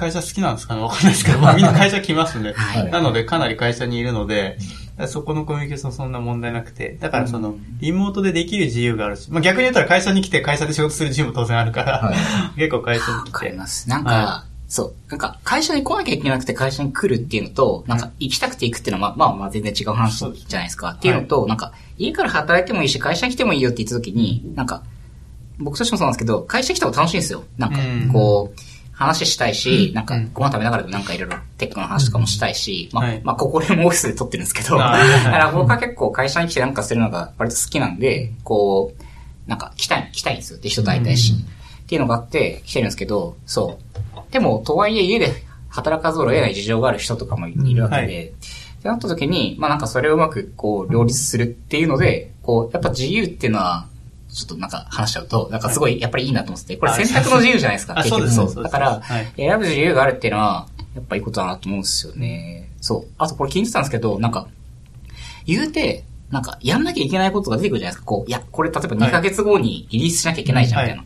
[0.00, 0.82] 会社好きなんですかね？
[0.82, 2.54] わかんないですけど、 まあみんな会社来ますね。
[2.56, 4.58] はいなので、かなり会社にいるので、
[5.06, 12.16] そこのコミュニケーションそんな問題なくて、だからその、リモートでできる自由があるし、まあ逆に言ったら会社に来て会社で仕事する自由も当然あるから、はい
[12.56, 13.32] 結構会社にわ来て。
[13.32, 13.88] かります。
[13.88, 14.94] なんか、はそう。
[15.10, 20.90] なんか、会社に来なきゃいけなくて会社に来るっていうのと、なんか、行きたくて行くっていうのは、まあ、まあ、まあ、全然違う話じゃないですか。
[20.90, 24.84] っていうのと、なんか、家から働いてもいいし、会社に来てもいいよって言った時に、なんか、
[25.58, 27.42] 僕としてもそうなんですけど、会社来た方が楽しいんですよ。
[27.58, 28.60] なんかうん、こう、
[29.00, 40.60] 話したいし、なんかうん、ご飯食べながらなんかいろいろテックの話とかもしたいし、まあはい、まあ、ここでもオフィスで撮ってるんですけど、だから僕は結構会社に来てなんかするのが割と好きなんで、こう、なんか来たい、来たいんですよ。
[40.60, 41.34] で、人と会いたいし。
[41.34, 43.80] っていうのがあって来てるんですけど、そ
[44.16, 44.32] う。
[44.32, 45.32] でも、とはいえ家で
[45.70, 48.26] 働かざるを得ない事情がある人とかもいるわけで、はい。
[48.26, 48.32] っ
[48.82, 53.88] てなった時に、まあなんかそれをうまくこう両立するっていうので、こう、やっぱ自由っていうのは、
[54.32, 62.70] ちょっとなんか話しちゃうと、なんかすごいやっぱりいいなと思ってて、これ選択の自由じゃないですか、あ結局そうだから、はい選ぶ自由があるっていうのは、やっぱいいことだなと思うんですよね。
[62.80, 63.12] そう。
[63.18, 64.48] あとこれ気に入ってたんですけど、なんか、
[65.46, 68.06] 言うて、なんか、やんなきゃいけないことが出てくるじゃないですか。
[68.06, 71.04] こう、いや、これ例えば2ヶ月後にリリースしなきゃいけないじゃん、みたいな。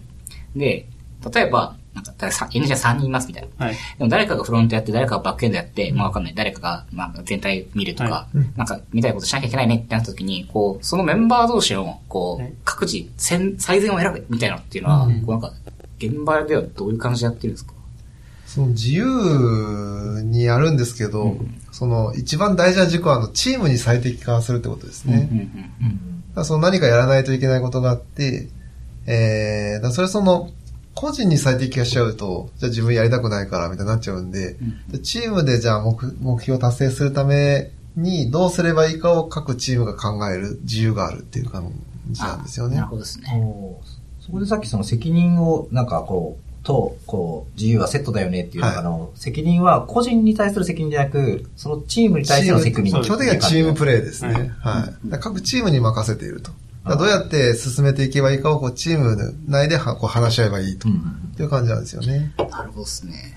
[0.56, 0.86] で、
[1.32, 3.66] 例えば、なんか、誰かさエンジニア3人います、みたいな。
[3.66, 3.74] はい。
[3.98, 6.34] でも誰かがフロントやって、誰かがバックエンドやって、まあわかんない。
[6.34, 15.52] 誰かが、まあ全体見るとか、はなんか見たいことしなきゃいけないねってなった時に、こう、そのメンバー同士の、こう、はい各自最最善を選べみたいなのっていうのは、うんこうなんか、
[15.98, 17.72] 現場ではどういう感じでやってるんですか？
[18.46, 21.36] その自由にやるんですけど、
[21.72, 25.28] その一番大事な軸はあのチームに最適化するってことですね。
[25.30, 25.50] うんうん
[26.34, 28.48] だからその何かやらないといけないことがあって、
[29.06, 30.50] えー、だそれその、
[30.94, 34.56] 個人に最適化しちゃうと、じゃあ自分やりたくないからみたいになっちゃうんで、
[34.88, 41.72] でチームでじゃあ目目標を達成するためにどうすればいいかを各チームが考える自由があるっていう感
[42.10, 42.88] じなんですよねなる。
[42.88, 43.28] ほどですね。
[44.20, 54.50] そこでさっきその責任を、なんかこう、と、こう、自由はセットだよねっていうはいあの、責任は個人に対する責任じゃなく、そのチームに対しての責任チーム基本的にはチームプレーですね。
[54.60, 56.50] はい各チームに任せていると。
[56.86, 60.88] どうやって進めていけばいいかをこうチーム内ではこう話し合えばいいと。
[60.88, 62.32] うんっていう感じなんですよね。
[62.38, 63.34] なるほどですね。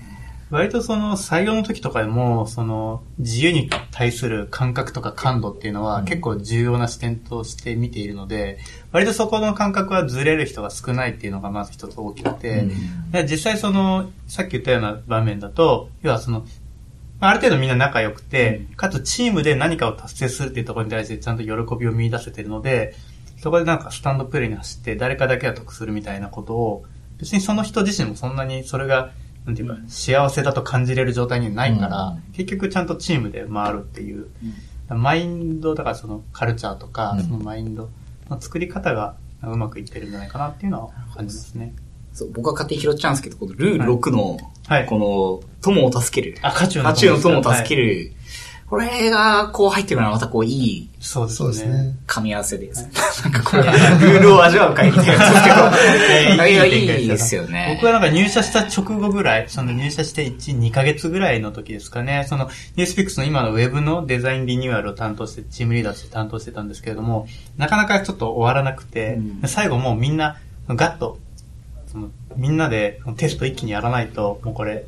[0.50, 8.58] 割とその採用の時とかでも、その自由に対する感覚とか感度っていうのは結構重要な視点として見ているので、
[8.92, 12.66] 割とそこの感覚はずれる人が少ないっていうのがまず一つ大きくて、
[13.10, 16.46] で実際その、さっき言ったような場面だと、要はその、
[17.20, 22.94] まあある程度みんな仲良くて、かつチームで何かを達成するっていうところに対してちゃんと喜びを見出せてるので、
[23.38, 26.84] そこでなんかスタンドプレイに走って誰かだけが得するみたいなことを、
[27.18, 29.12] 別にその人自身もそんなにそれが、
[29.44, 32.32] なんていうか、幸せだと感じれる状態にはないから、うん。
[32.32, 34.28] 結局ちゃんとチームで回るっていう、
[34.88, 37.22] マインド、だからそのカルチャーとか、うん。
[37.22, 37.88] そのマインド
[38.28, 41.74] の作り方がうまくいってるんじゃないかなっていうのは感じますね。
[42.12, 44.86] そう、僕は勝手に拾っちゃうんですけど、このルール6の、はい。
[44.86, 46.36] この、友を助ける。
[46.42, 48.12] あ、家中の友を助ける。
[48.68, 48.70] る。
[48.70, 51.96] これが、こう入ってくるのはまたこう、いいそうですね。
[52.06, 52.82] 噛み合わせです。
[53.22, 55.50] なんかこう、ルールを味わう会みたいですけ
[56.36, 57.74] ど、いや、いいですよね。
[57.76, 67.26] 僕はなんか入社した直後ぐらい、その入社して1、2ヶ月ぐらいの時ですかね、そのニュースピックスの今のウェブのデザインリニューアルを担当して、チームリーダーとして担当してたんですけれども、
[67.56, 70.36] なかなかちょっと終わらなくて、うん最後もうみんな、
[70.68, 71.18] ガッと、
[71.90, 74.84] そのみんなでテスト一気にやらないと、もうこれ、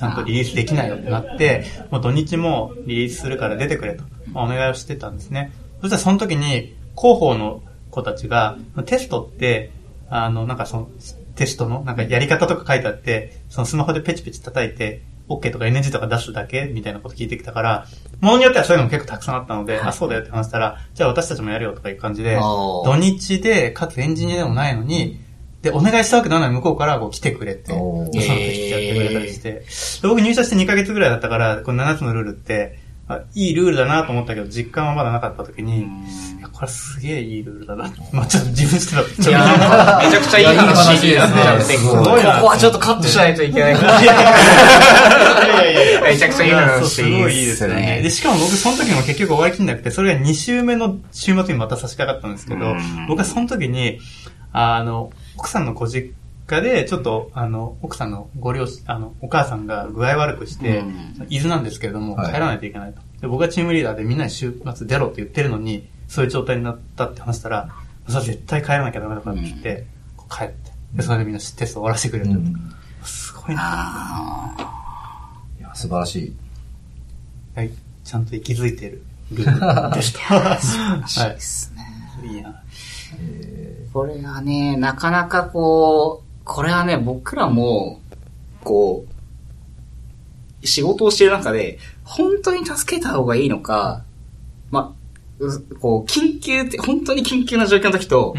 [0.00, 5.52] ちゃんとリリースできないよってなって、もう土日もリリースするから出てくれと、まあお願いをしてたんですね。
[5.82, 9.72] そしたらその時に、広報の子たちが、テストって、
[10.08, 10.88] あの、なんかその、
[11.36, 17.86] テストの、なんかやり方とか書いてあって、そのスマホでペチペチ叩いて、OK とか NG とか出すだけみたいなこと聞いてきたから、
[18.20, 25.20] ものによってはそういうのも結構たくさんあったので、あ、そうだよって話したら、じゃあ私たちもやるよとかいう感じで、土日で、かつエンジニアでもないのに、
[25.62, 26.50] で、お願いしたわけではない。
[26.50, 28.18] 向こうからこう来てくれて、その時
[28.70, 35.84] やってくれたりして、で僕入社して2ヶ月ぐらいだったから、この7つのルールって、あいいルールだなと思ったけど、実感はまだなかった時に、い
[36.40, 37.92] や、これすげえいいルールだな。
[38.12, 39.02] まあちょっと自分してた。
[39.02, 41.76] めちゃくちゃいい話ですね。
[41.90, 44.00] ここすごいなこはちょっとカットしないといけないから。
[44.00, 44.12] いや
[45.72, 48.00] いやいやめちゃくちゃいい話すごいいいですよね。
[48.00, 53.98] で、しかも僕その時も結局終わりきんなくて、それが2週目の週末にまた差し掛かったんですけどうん、僕はその時に、
[54.52, 55.10] あの、
[55.40, 56.12] 奥さんのご実
[56.46, 63.00] 家で、ちょっと、あの、奥さんのご両親、あの、お母さんが具合悪くしてうん、伊豆なんですけれども、はい帰らないといけないと。
[63.22, 67.70] で、僕はチームリーダーでみんなに週末出ろって言ってるのに、そういう状態になったって話したら、
[68.06, 72.32] それは絶対帰らなきゃダメだからって言って、こう帰って、で、それでみんなテスト終わらせてくれる。
[72.32, 72.54] うん
[73.02, 73.62] すごいな。
[73.62, 76.36] あいや素晴らしい。
[77.54, 77.70] はい。
[78.04, 80.20] ちゃんと息づいてるルールでした。
[80.38, 81.86] はーいいですね。
[82.24, 82.34] い。
[82.34, 82.62] いいな。
[83.92, 88.00] これがね、なかなかこう、これはね、僕らも、
[88.62, 89.04] こ
[90.62, 94.04] う、仕事をしてる中で、本当に助けた方がいいのか、
[94.70, 94.94] ま、
[95.38, 98.34] うこう、緊急って、本当に緊急な状況の時と、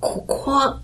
[0.00, 0.80] ここは、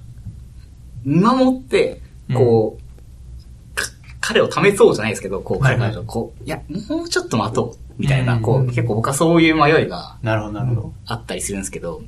[1.04, 2.00] 見守って、
[2.32, 3.86] こう、か
[4.20, 8.42] 彼を試そうじゃないですけど、こう、彼こう、いや、もうちょっと待とう、みたいな、うん。
[8.42, 10.92] こう、結構僕はそういう迷いがなるほど、なるほど。
[11.06, 12.02] あったりするんですけど、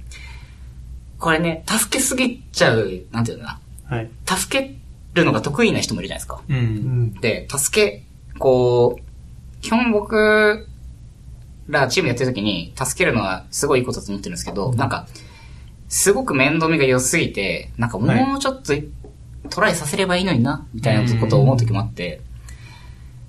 [1.19, 4.11] これね、助けすぎちゃう、なんていうのかはい。
[4.27, 4.75] な、助け
[5.15, 6.41] るのが得意な人もいるじゃないですか。
[6.49, 7.15] うん。
[7.15, 8.03] で、助け、
[8.39, 10.67] こう、基本僕
[11.69, 15.07] らチームやってる時に、助けるのはすごいいいことだと思ってるんですけど、なんか、
[15.89, 18.75] すごく面倒見が良すぎて、なんかもうちょっと
[19.49, 22.21] トライさせればいいのにな、みたいなことを思う時もあって、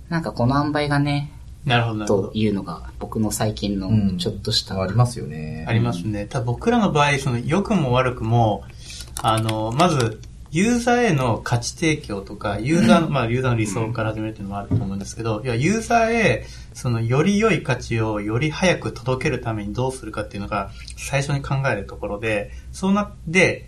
[0.10, 1.32] なんかこの塩梅がね、
[1.65, 2.06] なるほど。
[2.06, 5.65] というのが僕の最近のうんちょっとした、ありますよね。
[5.67, 6.26] ありますね。
[6.26, 8.63] ただ僕らの場合、その、良くも悪くも、
[9.22, 23.67] あの、まず、ユーザーへの価値提供とか、ユーザーの、 まあ、ユーザーの理想から始めるっていうのもあると思うんですけど、いや、ユーザーへ、その、より良い価値をより早く届けるためにどうするかっていうのが、最初に考えるところで、そうなって、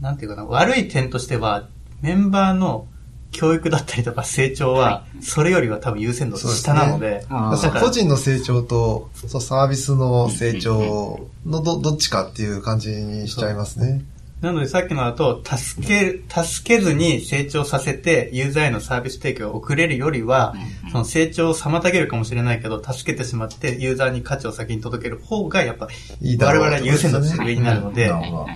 [0.00, 1.68] なんていうかな、悪い点としては、
[2.00, 2.86] メンバーの
[3.34, 7.56] 教育だったりとか成長は、それよりは多分優先度下なので、あー。
[7.56, 14.04] そう個人の成長と、そうサービスの成長のどどっちかっていう感じにしちゃいますね。
[14.44, 20.54] なのでさっきのだと、助け、助けずに成長させて、ユーザーへのサービス提供を遅れるよりは、
[20.92, 25.88] その成長を妨げるかもしれないけど、助けてしまって、ユーザーに価値を先に届ける方が、やっぱ、
[26.20, 28.12] いいだろう我々は優先度として上になるので、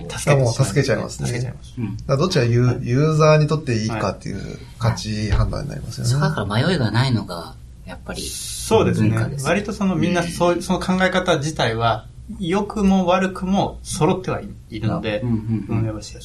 [0.07, 1.27] 助け助けちゃいますね。
[1.27, 1.73] 助けちゃいます。
[1.79, 1.97] うん。
[2.05, 6.13] だどっちがユーユーザーにとっていいかっていう価値判断になりますよね。
[6.21, 7.55] だから迷いがないのが、
[7.87, 9.09] やっぱり、そうですね。
[9.09, 9.43] 文化です。
[9.43, 9.49] ね。
[9.49, 12.05] 割とそのみんなそういう、その考え方自体は、
[12.37, 15.21] 良くも悪くも揃ってはいいるので、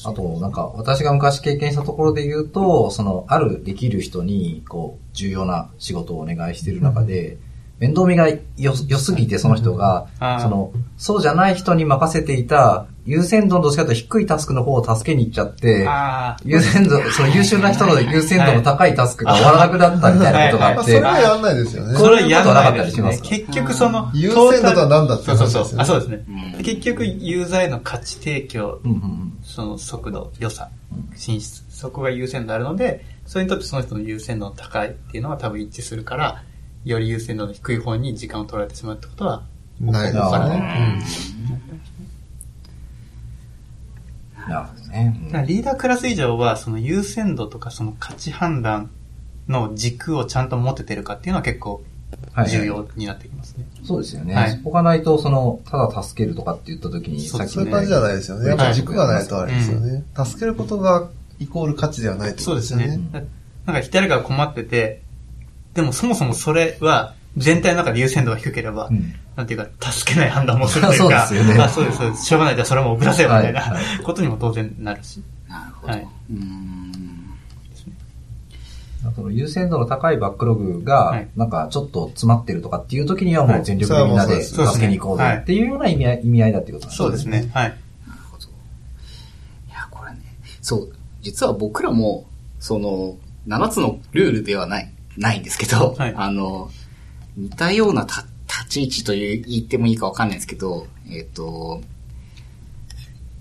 [0.07, 7.37] あと、なんか、私が昔経験したところで言うと、その、あるできる人に、こう、重要な仕事をお願いしている中で、
[7.79, 10.07] 面倒見が良良すぎて、その人が
[10.41, 21.99] その、そうじゃない人に任せていた、優先度のどっちかというと低いタスクの方を助けに行っちゃって、あ優先度、その優秀な人の優先度の高いタスクが終わらなくなったみたいなことがあって、れはやんないですよね。
[21.99, 22.45] それはやらないですね。
[22.45, 23.21] そういうことはなかったりします。
[23.21, 25.49] か結局その、優先度とは何だってそうそう。
[25.65, 26.25] そうそうですね。
[26.55, 26.63] うん。
[26.63, 28.79] 結局、ユーザーへの価値提供、
[29.43, 30.69] その速度、良さ、
[31.15, 36.43] 進出、そこが優先度あるので、それにとってその人の優先度の高いっていうのは多分一致するから、
[36.85, 39.43] より優先度の低い方に時間を取られてしまうってことは、
[39.79, 41.03] ないですあーね。
[41.59, 41.75] うん
[44.49, 45.19] なるほどね。
[45.25, 48.91] だからリーダークラス以上は、その優先度とかその価値判断
[49.47, 51.83] の軸をちゃんと持ててるかっていうのは結構
[52.33, 53.65] はい重要になってきますね。
[53.83, 54.35] そうですよね。
[54.35, 58.49] はいそこがないと、その、ただ助けるとかって言った時に、そうそういう感じじゃないですよね。
[58.49, 60.03] やっぱ軸がないとあれですよはね。
[60.15, 62.99] 助けることがイコール価値ではないってことですよね。
[63.11, 63.21] だ
[63.65, 65.01] なんか誰かが困ってて、
[65.75, 72.25] でもそもそもそれは全体の中で優先度が低ければ、うんなんていうか、助けない判断もするというか、そうですよね あ、そうです、そうです。
[72.25, 75.21] しょうがない、じゃあそれも遅らせよ、みたいな、はいことにも当然なるし。
[75.49, 75.91] なるほど。
[75.91, 76.07] はい。
[76.31, 76.85] うーん。
[79.13, 87.49] その優先度の高いバックログがはい、なんかちょっと詰まってるとかっていう時にはもう全力でみんなでそう助けに行こうぜっていうような意味合い意味合いだっていうことなんそうですね。。
[87.53, 87.77] はい。
[89.69, 90.19] いや、これね、
[90.61, 90.89] そう、
[91.21, 92.25] 実は僕らも、
[92.59, 93.15] その、
[93.47, 96.13] 7つのルールではない、ないんですけど、はい。
[96.15, 96.69] あの、
[97.37, 101.81] 似たようなた立ち位置という言ってもいいかわかんないんですけど、えっ、と、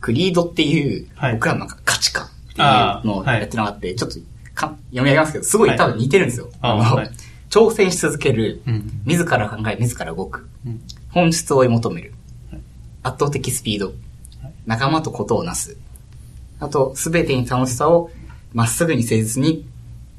[0.00, 1.32] クリードっていう、はい。
[1.34, 2.64] 僕らのなんか価値観ってい
[3.04, 4.18] うのをやってなかった、ちょっと
[4.54, 6.50] か読み上げますけど、すごい多分似てるんですよ。
[6.60, 7.10] ああのはい。
[7.50, 9.02] 挑戦し続ける、うん。
[9.04, 10.48] 自ら考え、自ら動く。
[10.66, 12.12] うん、本質を追い求める、
[13.02, 13.92] 圧倒的スピード、
[14.66, 15.76] 仲間とことをなす、
[16.58, 18.10] あと、すべてに楽しさを
[18.52, 19.66] まっすぐに誠実に、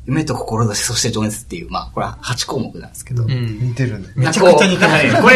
[0.06, 3.60] 夢と志、そして情熱っていう、まあ、これは8項目なんですけど、うん。
[3.70, 4.08] 似てるね。
[4.16, 5.36] めちゃくちゃ似てなんかこれ、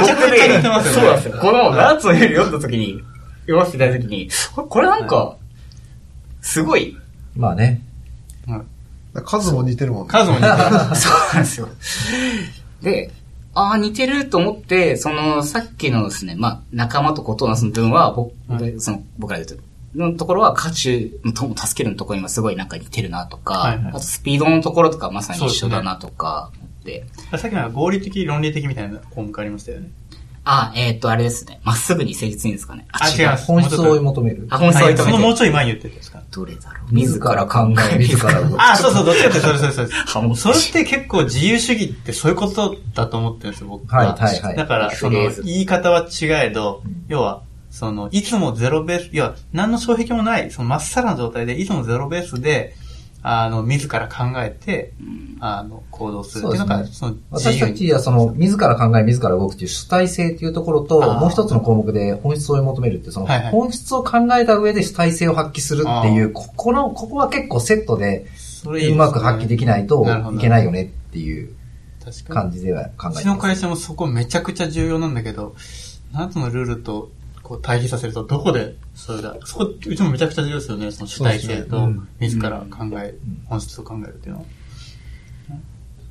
[0.00, 1.38] めちゃくちゃ似てますよねそうなんですよ。
[1.40, 3.02] この、ナーツの夜読んだ時に、
[3.42, 5.36] 読ませていただいた時に、これなんか、
[6.40, 6.96] すごい、
[7.36, 7.82] まあね。
[9.24, 10.12] 数も似てるもんね。
[10.12, 10.56] 数も似てる。
[10.96, 11.68] そうなんですよ。
[12.82, 13.10] で、
[13.54, 19.65] ああ、似てると思って、その、さっきのですね、まあ、仲間とことをなす部分は、僕、でその、僕らで言うと、
[19.96, 27.06] のところは、家中の助けるのところにもすごいなんか似てるなとか、はいはいあとスピードのところとかまさに一緒だなとか思って、
[27.38, 29.90] さっきのは合理的、論理的みたいな項目ありましたよね。
[30.48, 31.60] あ、えっ、と、あれですね。
[31.64, 32.86] まっすぐに誠実にですかね。
[32.92, 34.46] あ違います本質を追い求める。
[34.48, 35.34] あ、本質を追いはいそのもう。
[35.34, 36.22] ちょい前に言ってたんですか？
[36.30, 36.94] どれだろう。
[36.94, 38.62] 自ら考え、自ら動く。
[38.62, 39.88] あ、そうそう、どっちかってそれそれそれ。
[40.36, 47.42] それって結構自由主義ってそういうことだと思ってるんですよ、僕はいはいはいだから、その言い方は違えど、要は、
[47.76, 52.74] その、いつもゼロベース、いや、何の障壁もない、そのまっさらな状態で、いつもゼロベースで、
[53.22, 54.94] あの、自ら考えて、
[55.40, 56.46] あの、行動する。
[56.46, 63.50] っていうのが、そうですその、自私たちはその、自ら考え、自ら動くっていう主体性っていうところと、もう一つの項目で本質を追い求めるっていう、その、はいはい。
[63.50, 68.24] 本質を考えた上で主体性を発揮するっていう、ここの、ここは結構セットで、
[68.64, 71.52] うまく発揮できないといけないよねっていう
[72.02, 72.34] 確かに。
[72.40, 73.42] 感じでは考えてうちのます。
[73.42, 75.54] 会社もそこめちゃくちゃ重要なんだけど、
[76.14, 77.10] 7つのルールと
[77.46, 80.90] こう対比させるとどこでそれだそこ、うちもめちゃくちゃ重要ですよね。
[80.90, 84.46] その主体性とね自ら考え、本質を考えるっていうのは。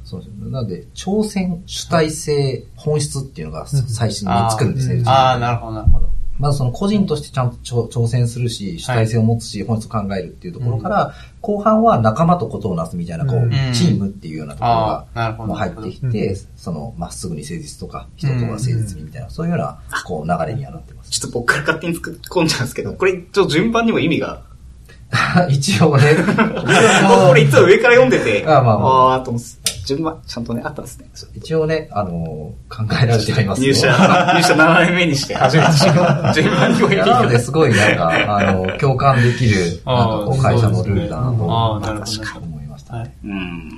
[0.05, 0.51] そうですね。
[0.51, 5.03] なので、挑戦、主体性、本質っていうのが最初につくるんですね。
[5.05, 6.07] ああ、なるほど、なるほど。
[6.37, 11.13] まずその個人としてちゃんと挑挑戦するし、主体性を持つし、本質を考えるっていうところから、
[11.45, 13.51] 後半は仲間とことをなすみたいな、こう、うん。
[13.71, 15.45] チームっていうようなところあが。
[15.45, 21.11] もう入ってきて、その、まっすぐに誠実とか、人とは誠実にみたいな、そういうような、こう、流れにはなってます。
[21.11, 24.41] ちょっと僕から勝手に作り込んじゃうんですけど、これ、ちょっと順番にも意味が、
[25.49, 26.15] 一応ね、
[27.27, 29.13] これいつも上から読んでて、あまあまあ。
[29.15, 31.09] あーと思って、順番、ちゃんとね、あったんですね。
[31.35, 32.11] 一応ね、あの、
[32.69, 35.93] 考えられてはいますよ入社、入社7年目にして初めて知る
[36.33, 37.39] 順番にもやなので、が。
[37.39, 42.45] すごいなんか、 あの、共感できる、なんかこう、会社のルールだなとああ、なるほど。
[42.45, 42.95] 思いました。
[42.95, 43.11] はい。
[43.23, 43.69] うん。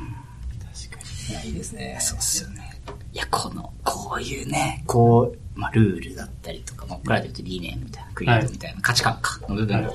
[0.89, 1.97] 確かいや、いいですね。
[1.99, 2.79] そうっすよね。
[3.13, 9.91] いや、この、こういうね、こう、まあ、ルールだったりとか、まあ、僕らで言うと理念みたいな、クリエイトみたいな、価値観か、の部分、はい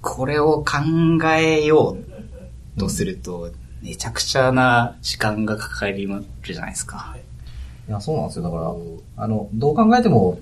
[0.00, 0.78] これを考
[1.34, 1.96] えよ
[2.76, 3.50] うとすると、
[3.82, 7.16] めちゃくちゃな時間がかかりるじゃないですか。
[7.88, 8.42] いや、そうなんですよ。
[8.42, 10.38] だから、あの、どう考えても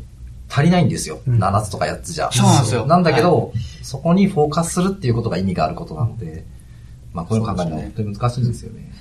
[0.48, 1.20] 足りないんですよ。
[1.26, 2.30] 7つとか8つじゃ。
[2.32, 6.44] そうなんですよなんだけど、そこにフォーカスするっていうことが意味があることなので、
[7.12, 8.92] まあ、こういうの考えるのは本当に難しいんですよね。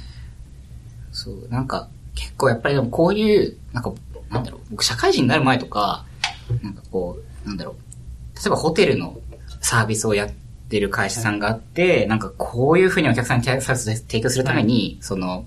[1.11, 3.93] そう、なんか、結構やっぱりでもこういう、なんか、
[4.29, 6.05] なんだろう、僕社会人になる前とか、
[6.61, 7.75] なんかこう、なんだろう、
[8.35, 9.17] 例えばホテルの
[9.61, 15.45] サービスをやってる会社さんがあって、なんかこういうふうにお客さんにサービスを提供するために、その、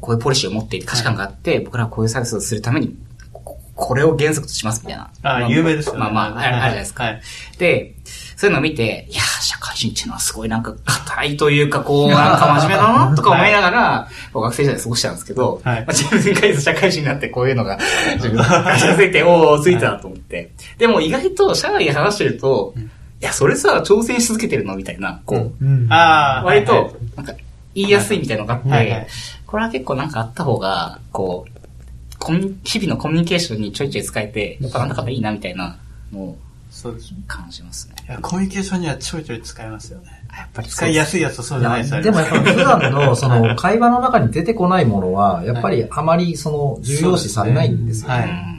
[0.00, 2.96] こういうポリシーを持っている価値観があって、僕らはこういうサービスをするために、
[3.32, 5.10] ここれを原則としますみたいな。
[5.22, 6.00] ああ、有名ですよね。
[6.00, 7.04] まあまあ、あるじゃないですか。
[7.04, 7.22] はい。
[7.58, 7.94] で、
[8.36, 17.78] そういうのを見て、いやー、社会人っていうのはすごいなんか硬いというか、こう、 なんか真面目だなとか思いながら、学生時代過ごしたんですけど、はいまあ、自分が社会人になってこういうのが、
[18.16, 20.50] 自分がついて、おー、ついたなと思って。
[20.78, 22.74] でも意外と社内で話してると、
[23.22, 24.74] いや、それさ、挑戦し続けてるの？
[24.74, 25.86] みたいな、こう、うん。
[25.92, 27.32] ああ、割はいはいと、なんか、
[27.74, 29.06] 言いやすいみたいなのがあって、はいはい
[29.46, 35.78] これは結構なんかあった方が、こう、コミ日々のコミュニケーションにちょいちょい使えて、やっぱなんだかんだいいなみたいな
[36.12, 36.38] のを
[36.70, 37.18] そうですね。
[37.28, 37.94] 感じますね。
[38.08, 40.06] いや、コミュニケーションにはちょいちょい使えますよね。
[40.36, 48.51] やっぱり使いやすいやつとそうじゃないやつありでもやっぱり普段のその会話の中に出てこないものは、やっぱりあまりその重要視されないんですよはいね。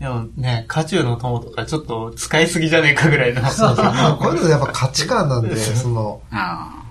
[0.00, 3.42] でもね、家中の友とかちょっと使いすぎじゃねえかぐらいの。
[3.50, 3.84] そうそう。
[3.84, 6.82] まあこういうのやっぱ価値観なんで、 その、あ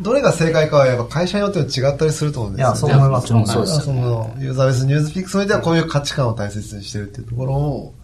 [0.00, 3.32] どれが正解かはやっぱ会社によっても違ったりすると思うんですよ、いや、そう思います。
[3.32, 7.94] もちろんそうですその、ユーザーベースニュースピックスにおいてはこういう価値観を大切にしてるっていうところを、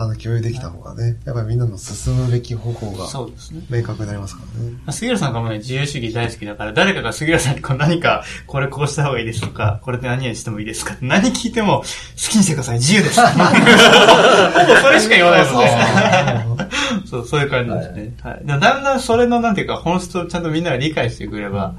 [0.00, 3.62] あの、共有できた方がね、やっぱりみんなの進むべき方向がそうですね。
[3.68, 4.92] 明確になりますからね。
[4.92, 11.84] 杉浦さんがもうね、自由主義大好きだから、誰かが杉浦さんにこう何か、これこうした方がいいですとか、これで何々してもいいですか何聞いても、好
[12.30, 13.20] きにしてください、自由です。
[13.26, 16.77] ほぼそれしか言わないですね。
[17.08, 18.14] そう、そういう感じですね。
[18.22, 18.40] はい。
[18.44, 21.74] だだんだんそれの、なんていうか、本質をちゃんとみんなが理解してくれば、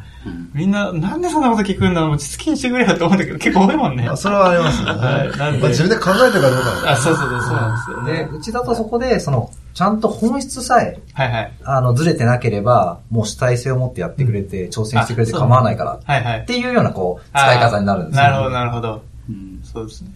[0.53, 4.07] みんな、なんでそんなこと聞くんだろう、もう好きにしてくれよって思うんだけど、結構多いもんね。
[4.07, 4.91] あそれはありますね。
[4.91, 8.29] はいなんでまあ自分で考えてるかどうかなんあ、そうそうそう、そうなんですよで、ね。
[8.31, 11.51] うちだとそこで、その、ちゃんと本質さえ、はいはい。
[11.63, 16.45] あの、ずれてなければ、もう主体性を持ってやってくれて、挑戦してくれて構わないから、はいはいっ。
[16.45, 18.23] ていうような、こう、使い方になるんですよ。
[18.23, 19.01] なるほど、なるほど。
[19.29, 20.09] うんそうですね。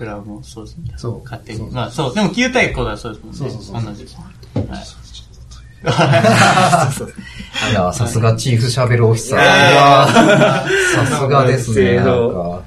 [0.00, 0.94] 僕らもそうですね。
[0.96, 1.70] そう勝手に。
[1.70, 3.38] まあそう、でも9対5だそうですもんね。
[3.38, 4.06] そうそうそう同じ。
[4.06, 4.24] はい。
[7.72, 9.40] いや、さすがチーフシャベルオフィサー。
[10.96, 12.62] さすがですね、なん制度か。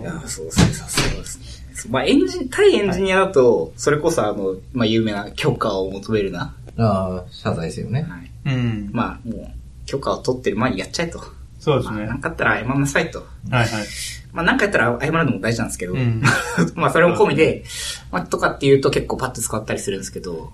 [0.00, 1.44] いや、そうですね、さすがですね。
[1.90, 6.56] まあ、エンジン、対エンジニアだと、それこそあの、まあ、有名な許可を求めるな。
[6.76, 8.02] ああ、謝罪ですよね。
[8.02, 8.28] はい。
[8.46, 8.90] うん。
[8.92, 9.48] まあ、もう、
[9.86, 11.18] 許可を取ってる前にやっちゃえと。
[11.18, 11.28] まあ、
[11.60, 12.04] そうですね。
[12.06, 13.20] なんかあったら謝んなさいと。
[13.20, 13.76] はいはい。
[14.32, 16.22] まあ、なんかやったら謝るのも大事なんですけど、うん。
[16.74, 17.64] まあ、それも込みで、
[18.10, 20.52] まあ、とかっていうと結構パッと使ったりするんですけど、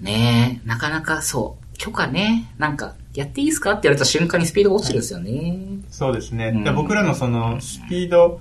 [0.00, 5.58] ねえ、なかなかそう、許可ね、なんか、やっていいですかって言われた瞬間にスピードが落ちるんですよね。
[5.90, 6.52] そうですね。
[6.54, 6.64] うん。
[6.64, 8.40] で僕らのその、スピード、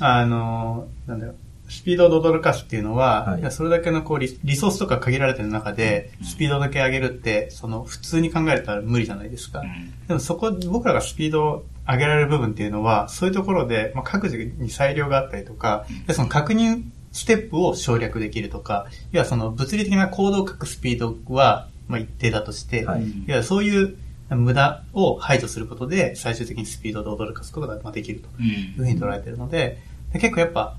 [0.00, 1.34] あの、なんだよ、
[1.68, 3.52] スピードを驚かすっていうのは、はい。
[3.52, 9.60] それだけのこうリリソースとか限られてる中で、スピードだけ上げるって、その、普通に考えたら無理じゃないですか。
[9.60, 9.92] うん。
[10.08, 23.04] でもそこ、僕らがスピードを上げられる部分っていうのは、そういうところで、まあ、各自に裁量があったりとか、でその確認ステップを省略できるとか、要はその物理的なコードを書くスピードは、まあ、一定だとして、はい。
[23.04, 23.96] いやそういう
[24.30, 29.82] 無駄を排除することで、最終的にスピードで驚かすことがまあできるとうんいうふうに捉えているので、
[30.12, 30.76] で結構やっぱ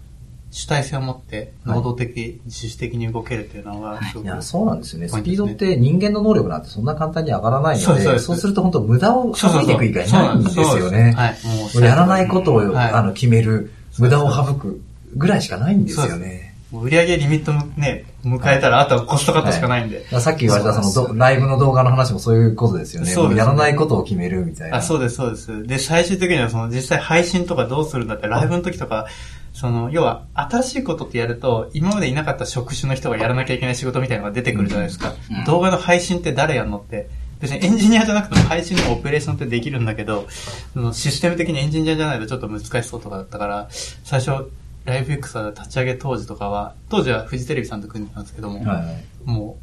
[0.51, 5.07] 主体性を持って、能動的、自主的に動けるっていうのは、すごくいや、そうなんですよね。
[5.07, 11.13] スピードって人間の能力なんてそんな簡単に上がらないので、そうすると本当無駄を省いていく以外ないんですよね。
[11.15, 11.37] はい。
[11.45, 14.81] もうもうやらないことを、はいあの決める、無駄を省く
[15.15, 16.51] ぐらいしかないんですよね。
[16.73, 20.07] 売上リミットもね、迎えたら、あとはコストカットしかないんで。
[20.21, 23.11] さっき言われたそのどライブの動画の話もそういうことですよね。
[23.11, 24.77] そうやらないことを決めるみたいな。
[24.77, 25.63] あ、そうです、そうです。
[25.67, 29.07] で、最終的にはその実際配信とかどうするんだって、ライブの時とか、
[29.53, 35.13] その、要は、新しいことってやると、今までいなかった職種の人がやらなきゃいけない仕事みたいなのが出てくるじゃないですか。
[35.29, 37.09] うん動画の配信って誰やんのって。
[37.41, 40.27] 別にエンジニアじゃなくても配信のオペレーションってできるんだけど、
[40.73, 43.67] そのシステム的にエンジニアじゃないとちょっと難しそうとかだったから、
[44.03, 44.51] 最初、
[44.85, 49.03] ライブ X は立ち上げ当時とかは、当時はフジテレビさんと組んでたんですけども、はいはい。
[49.25, 49.57] も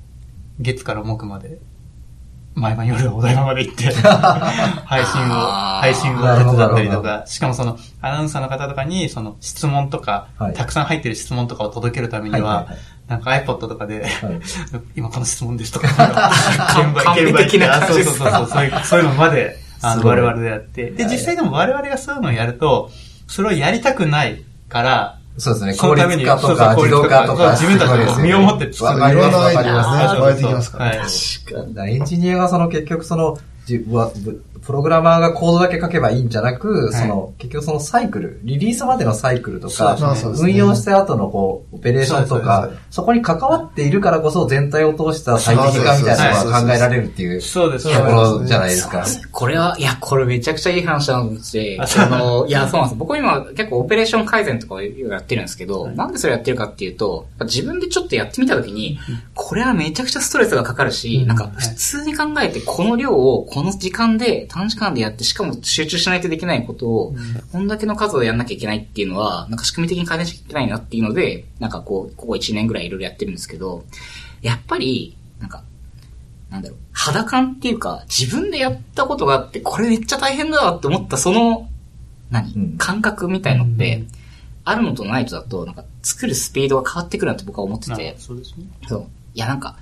[0.59, 1.59] う、月から木まで、
[2.59, 3.93] 毎晩夜お台場まで行って、
[4.85, 5.35] 配信を、
[5.81, 10.55] 配信を手伝ったりとか、しかもその、アナウンサーの方とかに、その、質問とか、はい。
[10.55, 12.79] たくさん入ってる質問とかを届けるためには、はいはいはい。
[13.09, 14.41] なんか iPod とかで、はい。
[14.97, 17.15] 今この質問ですとか、現場、
[17.87, 22.91] そうそうそうそう、いう、そういうのまで、あの、我々でやって、で、実際でも我々がそういうのをやると、
[23.27, 25.75] それをやりたくないから、そうですね。
[25.77, 27.51] 効率化とか自動化化とか。
[27.53, 30.97] 自分たちで身をもって作るわかりますいろんなアイデアわかりますがね湧いてきますからはい。
[30.97, 33.39] だからエンジニアがその結局その、
[33.69, 36.93] じわぶプログラマーがコードだけ書けばいいんじゃなく、い。
[36.95, 39.99] その、結局そのサイクル、リリースまでのサイクルとか、ね
[40.39, 49.05] 運用した後のこう、オペレーションとかそこに関わっているからこそ全体を通した最適化みたいなのが考えられるっていうとそうです、ころじゃないですか。
[49.33, 52.05] これは、いや、これめちゃくちゃいい話なので、あそう。
[52.05, 52.99] あの、いや、そうなんです。
[52.99, 58.99] 僕今結構オペレーション改善とかをやってるんですけど、なんでそれやってるかっていうと、自分でちょっとやってみたときに、
[59.35, 67.15] これはめちゃくちゃストレスがかかるし、なんか普通に考えてこの量をこの時間で短時間でやって、しかも集中しないとできないことを、
[67.53, 73.85] こんだけの数をやんなきゃいけないっていうのは、なんか仕組み的に改善しなきゃいけないなっていうので、なんかこう、ここ1年ぐらいいろいろやってるんですけど、
[74.43, 75.63] やっぱり、なんか、
[76.51, 81.69] なんだろう、肌感っていうか、自分でやったことがあって、これめっちゃ大変だわって思った、その、
[82.31, 84.09] 何、うん感覚みたいのって、うん
[84.69, 88.67] あるのとないとだと、なんか、作るスピードが変わってくるなって僕は思ってて、そうですね。
[88.87, 89.07] そう。
[89.33, 89.77] いや、なんか、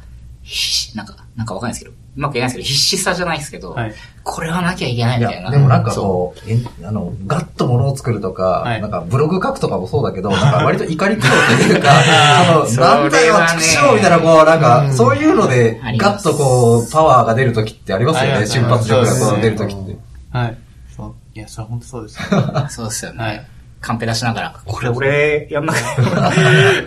[0.94, 3.94] なんか、なんかわかんないですけど、うまく言えないですけど、必死さじゃないですけど、はい。
[4.24, 5.50] これはなきゃいけないみたいな。
[5.50, 6.34] でもなんかそこ
[6.80, 11.92] う、あの、ガッと物を作るとか、はいなんかブログ書くとかもそうだけど、 なんか割と怒り狂うというか、
[12.66, 19.96] そその、なんだよ、れはね畜生みたいな、こう、なんか、そういうのでガッとこう、パワーが出るときってありますよね、瞬発力がこうそうですね出るときって。
[20.30, 20.58] はい。
[20.96, 21.14] そう。
[21.34, 22.18] いや、それは本当そうです。
[22.18, 23.24] う そうですよね。
[23.24, 23.46] はい。
[23.80, 25.80] カンペ出しながら、これ俺、やんなきゃ、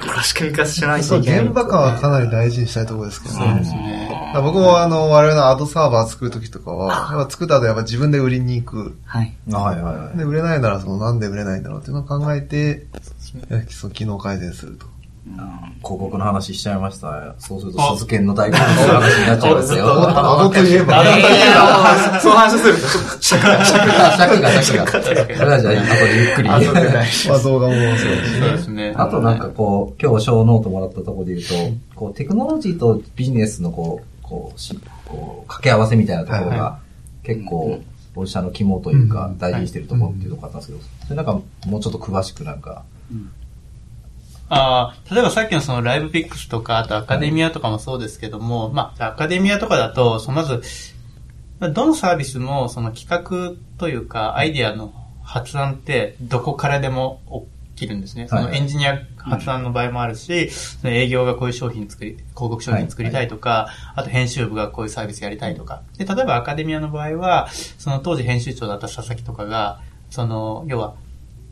[0.01, 1.45] これ仕組み化しないそう、といけない。
[1.45, 3.45] 現場感はかなり大事にしたいところですけどね。
[3.45, 4.08] そうですね。
[4.33, 8.97] 僕もあの、我々のアドサーバー作るときとかは、やっぱ作った後やっぱ自分で売りに行く。
[9.05, 9.33] はい。
[9.49, 10.17] はいはいはい。
[10.17, 12.85] で、売れないならそのなんで売れないんだろうっていうのを考えて、
[13.69, 14.85] その機能改善すると。
[15.81, 17.35] 広告の話しちゃいました。
[17.37, 20.09] そうすると、鈴研の大好物の話になっちゃいますよ。
[20.09, 21.39] アドといえば、いや いやい
[22.13, 22.79] やそう話すると、
[23.21, 24.87] 尺が、尺が、尺が。
[24.91, 26.49] それはじゃあ、後でゆっくり。
[26.49, 28.93] まあ動画もそうですそうですね。
[28.97, 31.55] あとなんかこう、今日ショーノートもらったところで言うと、
[31.95, 36.79] こう、テクノロジーとビジネスのこう、こう、しこう掛け合わせみたいなところはいが、
[37.23, 37.81] 結構、
[38.15, 41.33] 御社の肝というかう、ん大事にしてるところっていうところあったんですけど、それなんか、
[41.67, 42.83] もうちょっと詳しくなんか、
[44.49, 50.61] ああ、例えばさっきのそのライブピックスとか、あとアカデミアとかもそうですけども、まあ、アカデミアとかだと、そのまず、
[51.59, 54.91] まあどのサービスもその企画というか、アイディアの
[55.23, 57.21] 発案ってどこからでも
[57.79, 58.27] 起きるんですね。
[58.27, 65.83] そはいのエンジニア発案の場合もあるし、その営業がこういう商品作り、広告商品作りたいとか、あと編集部がこういうサービスやりたいとか。
[65.97, 70.95] で、例えばアカデミアの場合は、その当時編集長だった佐々木とかが、その、要は、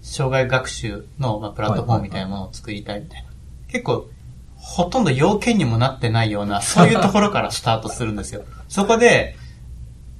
[0.01, 3.29] 障害学習の、まあ、プラットフォームみたいなものを作りたいみたいな。
[3.67, 4.09] 結構、
[4.55, 8.43] ほとんど要件にもなってないような、 そういうところからスタートするんですよ。
[8.67, 9.35] そこで、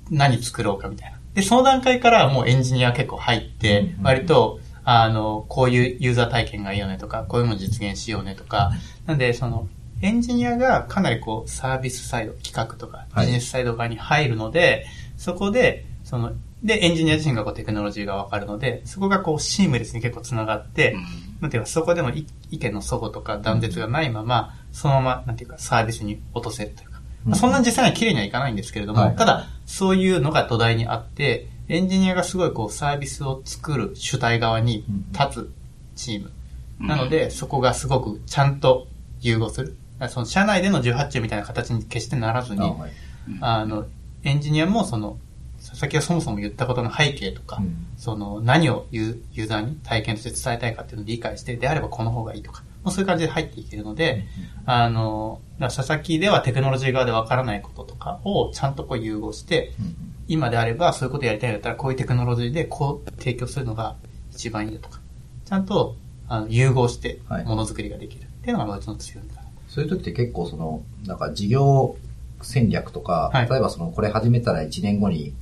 [0.10, 1.18] 何作ろうかみたいな。
[1.34, 4.60] で、その段階からもうエンジニア結構入ってうん、割と、
[4.90, 8.72] あの、こういうユーザー体験がいいよねとか、こういうの実現しようねとか、
[9.06, 9.68] なんで、その、
[10.02, 13.26] エンジニアがかなりこう、サービスサイド、企画とか、はい。
[13.26, 14.86] ビジネスサイド側に入るので、
[15.18, 16.32] そこで、その、
[16.64, 20.96] で、エンジニア自身がこうテクノロジーがわかるので、そこがこうシームレスに結構繋がって、
[21.42, 29.16] なんていうか、そこでの意意見の齟齬とか断絶がないまま、そのまま、なんていうか、サービスに落とせるというか、まあそんなに実際には綺麗にはいかないんですけれども、はい。
[29.18, 35.52] ただ、そういうのが土台にあって、エンジニアがすごいこう、サービスを作る主体側に立つ
[35.96, 36.32] チーム。
[36.80, 38.88] なので、そこがすごくちゃんと
[39.20, 39.76] 融合する。
[40.10, 42.92] その社内での18中みたいな形に決してならずに、あはい。
[43.42, 43.86] あの、
[44.24, 45.18] エンジニアもその、
[45.60, 47.88] 佐々木がそもそも言ったことの背景とか、うん。
[47.98, 54.26] その、何をユユーザーに体験として伝えたいかっていうのを理解して、であればこの方がいいとか、もうそういう感じで入っていけるので、
[54.66, 59.74] あの、佐々木ではテクノロジー側でわからないこととかをちゃんとこう融合して、
[60.28, 63.96] 今であればそういうことやりたいんだったらこういうテクノロジーでこう提供するのが
[64.32, 65.00] 一番いいよとか、
[65.46, 65.96] ちゃんと
[66.28, 67.46] あの融合してはい。
[67.46, 68.24] ものづくりができる。
[68.24, 69.42] っていうのがうちの強みだ。
[69.68, 71.96] そういう時って結構その、なんか事業
[72.42, 73.50] 戦略とか、はい。
[73.50, 75.34] 例えばその、これ始めたら1年後に、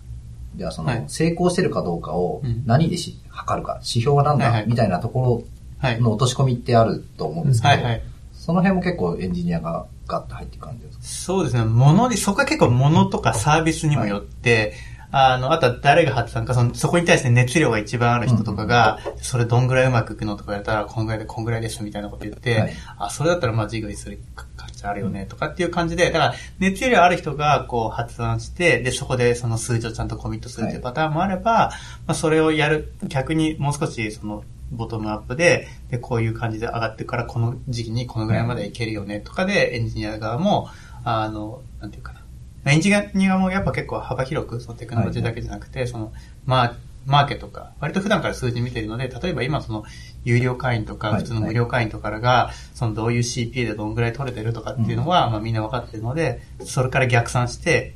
[0.55, 1.03] じゃあその、はい。
[1.07, 2.63] 成功してるかどうかをうん。
[2.65, 4.67] 何でし、測るか、指標は何だ、はいはい。
[4.67, 5.43] みたいなとこ
[5.79, 5.97] はい。
[5.97, 8.01] ろの落とし込みってあると思うんですけど、はいはい。
[8.45, 11.03] その辺も結構エンジニアがガッと入っていく感じですか？
[11.03, 11.65] そうですね。
[11.65, 14.75] ものに、そこは結構ものとかサービスにもよって、
[15.11, 22.73] あの、あとは誰が発案か、その、そこに対して熱量が一番ある人とかが、それどんぐらいうまくいくのとかやったら、こんぐらいでこんぐらいですみたいなこと言って、はい。
[22.99, 31.71] あ、それだったらまあ事業にする価値あるよね、とかっていう感じで、だから、熱量ある人がこう発案して、で、そこでその数字をちゃんとコミットするっていうパターンもあれば、
[32.05, 34.43] まあそれをやる、逆にもう少しその、
[34.75, 40.69] ボトムアップで、で、こういう感じで上がってから、この時期にこのぐらいまでいけるよね、とかで、エンジニア側も、
[41.03, 42.21] あの、なんていうかな。
[42.71, 46.11] エンジニアもやっぱ結構幅広く、そのテクノロジーだけじゃなくて、その、
[46.45, 49.83] まあ、マーケとか、割と普段から数字見てるので、例えば今その、
[50.23, 57.95] 有料会員とか、はい普通の無料会員とかが、そのどういう CPA でどんぐらい取れてるとかっていうのは、まあみんな分かってるので、それから逆算して、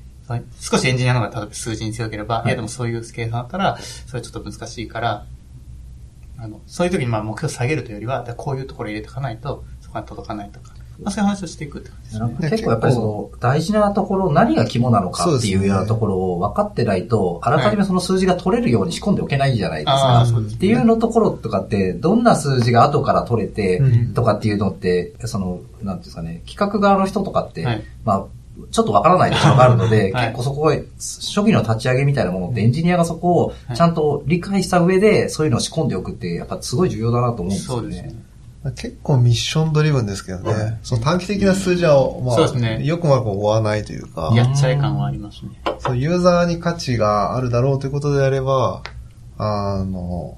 [0.59, 2.45] 少しエンジニアの方が例えば数字に強ければ、はい。
[2.47, 5.25] いやでもそういう計算だったら、それちょっと難しいから、
[6.41, 10.71] あの、そういう時にまあ目標下げるというよりは、こういうところ入れていかないと、そこに届かないとか、
[11.01, 12.49] まあそういう話をしていくって感じですね。
[12.49, 20.19] 結構やっぱりその、大事なところ、何が肝なのかっていうようなところを分かってないと、あらかじめその数字が取れるように仕込んでおけないじゃないですあか。
[20.21, 20.57] あ、そうですね。
[20.57, 28.25] っていうのところとかって、どんな数字が後から取れてうん、とかっていうのって、その、なんていうんですかね、企画側の人とかって、はいまあ、
[28.71, 37.81] ちょっとわからないところがあるので、はい結構そこは、初期の立ち上げみたいなものってエンジニアがそこをちゃんと理解した上で、そういうのを仕込んでおくって、やっぱすごい重要だなと思うんですよね。
[37.81, 38.29] そうですね。
[38.75, 40.53] 結構ミッションドリブンですけどね。
[40.53, 45.51] はいその短期的な数字は、まそうですねあ、よくも悪くも追わないというか、やっちゃい感はありますね。
[45.79, 48.83] そうユーザーに価値があるだろうということであれば、
[49.37, 50.37] あの、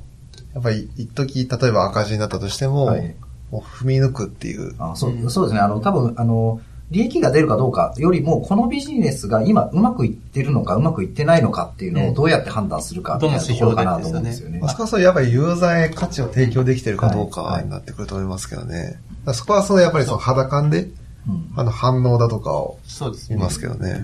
[0.53, 3.15] やっぱり一時例えば赤字になったとしても、はい
[3.51, 4.75] もう踏み抜くっていう。
[4.79, 5.59] あそうそうですね。
[5.59, 6.61] あの、多分、あの、
[6.91, 14.69] 利益が出るかどうかよりも、このビジネスが今うまくいってるのかうまくいってないのかっていうのをどうやって判断するかみたいなところかなと思うんですよねまあ。
[14.69, 18.99] そこはそうやっぱりユーザーへ価値を提供できてるかどうかになってくると思いますけどね。
[19.33, 20.83] そこはそのやっぱりその肌感で、
[21.27, 23.35] うんあの反応だとかをそうですね。
[23.35, 24.03] 見ますけどね。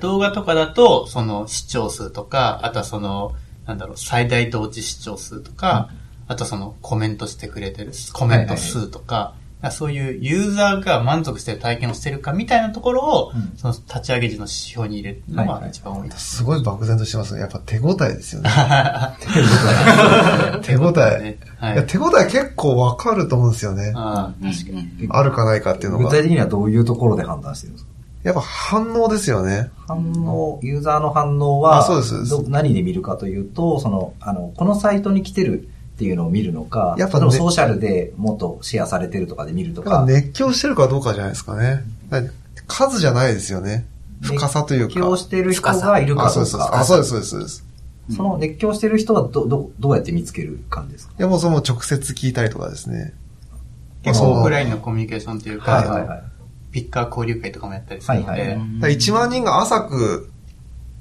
[0.00, 3.32] 動画とかだと、その視聴数とか、あとはその、
[3.66, 5.90] なんだろう、最大同時視聴数とか、
[6.26, 9.34] あとそのコメントしてくれてるコメント数とか、ら
[9.70, 16.36] そういうユーザーが満足してる体験をしてるかみたいなところを、うんその立ち上げ時の指標に入れるのがはいはい一番多いです。
[16.36, 17.40] すごい漠然としてますね。
[17.40, 18.50] やっぱ手応えですよね。
[20.62, 21.38] 手応えね。
[21.58, 23.92] はいいや手応え結構わかると思うんですよね。
[23.94, 25.04] あ確かに。
[25.04, 26.04] うんあるかないかっていうのが。
[26.04, 27.90] 具体的にはどういうところで判断してるんですか？
[28.24, 29.70] やっぱ反応ですよね。
[29.86, 41.84] 反応、ユーザーの反応は、あそうです何で見るかというと、その、あの、このサイトに来てるっていうのを見るのか、やっぱねソーシャルでもっとシェアされてるとかで見るとやっぱか、熱狂してるかどうかじゃないですかね。
[42.10, 42.32] だから
[42.66, 43.86] 数じゃないですよね。
[44.22, 44.94] 深さというか。
[44.94, 46.32] 熱狂してる人がいるか。
[46.34, 46.70] どうか。
[46.72, 47.64] あ、そうです、そうです、そうです。
[48.16, 51.14] その熱狂してる人はど、ど、どうやって見つける感じですか？
[51.18, 53.14] いや、もうその直接聞いたりとかですね。
[54.02, 56.22] 結構オフラインのコミュニケーションというか、はいはいはい。
[56.72, 60.30] ピッカー交流会とかもやったりするので、はいはいはいだから1万人が浅く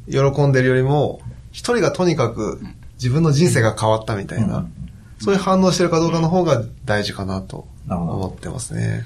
[0.08, 1.22] 喜んでるよりも、
[1.52, 2.62] 一人がとにかく
[2.96, 4.74] 自分の人生が変わったみたいな、うん
[5.24, 9.06] そういう反応してるかどうかの方が大事かなと思ってますね。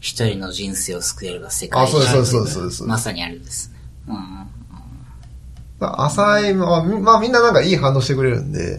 [0.00, 2.82] 一人の人生を救えれば世界あ、そうです、そうです、中そうですそうです。
[2.84, 3.70] まさにあれです。
[4.06, 4.46] うん。
[5.78, 8.78] 浅い、まあ、みまあみんななんかいい反応してくれるんで、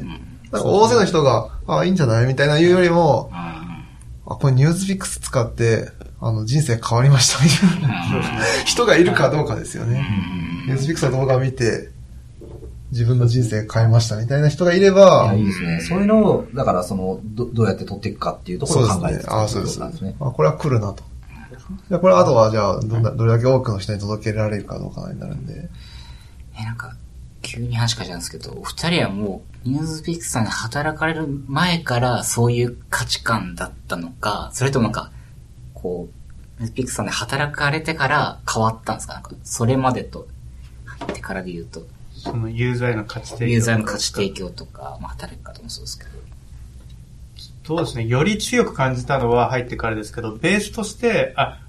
[0.52, 3.86] なんか大勢の人が、あ、いいんじゃないみたいな言うよりも、あ、
[4.26, 10.08] これニュースピックス使って、あの、人生変わりましたみたいな 人がいるかどうかですよね。
[10.66, 11.92] ニュースピックスの動画を見て、
[12.92, 15.80] 自分の人生変えましたみたいな人がいれいばや、いいですね。
[15.82, 19.34] そういうのを、だからその、どどうやって取っていくかっていうところを考えてそうですね。
[19.34, 19.80] あ、そうです。
[19.80, 20.16] なんですね。
[20.20, 21.04] あ、これは来るなと。
[21.88, 25.70] じゃあこれあとはじゃあどんな、どれだけ多くの人に届けられるかどうかになるんで。
[26.60, 26.96] え、なんか、
[27.42, 35.12] 急に話変えちゃうんですけど、お二人はもう、ニュースピックスさんで働かれる前からそういう価値観だったのか、それともなんか、
[35.74, 39.14] こう、ニュースピックスさんで働かれてから変わったんですか？
[39.14, 40.28] なんか、それまでと、
[40.86, 41.86] 入ってからで言うと、
[42.20, 43.52] そのユーザーへの価値提供。
[43.52, 46.10] ユーザーの価値提供とか、まあ、働き方もそうですけど。
[47.66, 48.08] そうですね。
[48.08, 51.60] より強く感じたのは入ってからですけど、ベースとして、あ、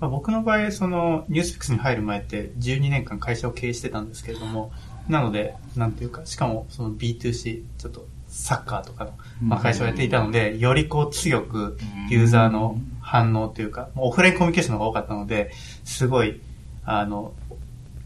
[0.00, 4.72] まあ、僕の場合、その、ニュースピックスに入る前って12年間会社を経営してたんですけれども、
[5.08, 11.76] なので、なんていうか、しかもその B2C、ちょっとサッカーとかの、まあ、会社をやっていたので、よりこう強く
[12.08, 15.50] ユーザーの反応というか、オフラインコミュニケーションの方が多かったので、
[15.84, 16.40] すごい、
[16.84, 17.34] あの、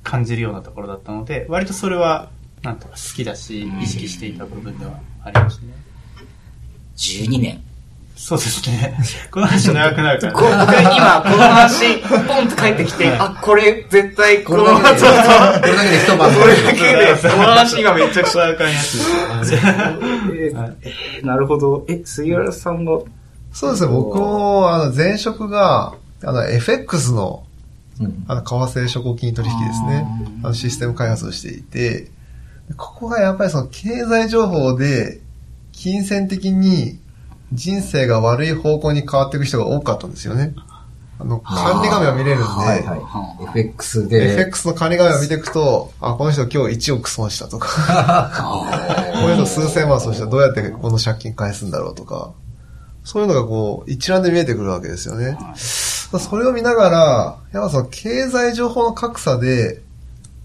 [0.04, 2.30] 感じるようなところだったので、割とそれは、
[2.62, 5.74] なんとか好きだし、意識していた部分ではありますね。
[6.96, 7.60] 12年。
[8.16, 8.96] そうですね。
[9.30, 15.60] この話長くなるから、こう僕今、この話、ポンと帰ってきて、あ、これ、絶対、この、これだけで、そうそう。
[15.60, 16.34] これだけで一晩。
[16.34, 19.02] これだけで、この話がめっちゃくちゃあかんやつ
[21.22, 21.84] なるほど。
[21.88, 23.00] え、杉浦さんが、
[23.52, 27.43] そうですね、僕も、あの、前職が、あの、FX の、
[28.00, 28.24] うん。
[28.28, 30.06] あの、為替証拠金取引ですね。
[30.42, 32.10] あの、システム開発をしていて、
[32.76, 35.20] ここがやっぱりその経済情報で、
[35.72, 36.98] 金銭的に
[37.52, 40.54] 人生が悪い方向に変わっていく人が多かったんですよね。
[41.18, 42.96] あの、管理画面を見れるんで、はいは
[43.40, 43.44] い。
[43.44, 48.32] FX で、FX の管理画面を見ていくと、あ、この人今日1億損したとか、
[49.14, 52.32] この人数千万損したらどうやってこの借金返すんだろうとか、
[53.04, 55.38] そういうのがこう、一覧で見えてくるわけですよね。
[55.54, 59.82] それを見ながら、やっぱその経済情報の格差で、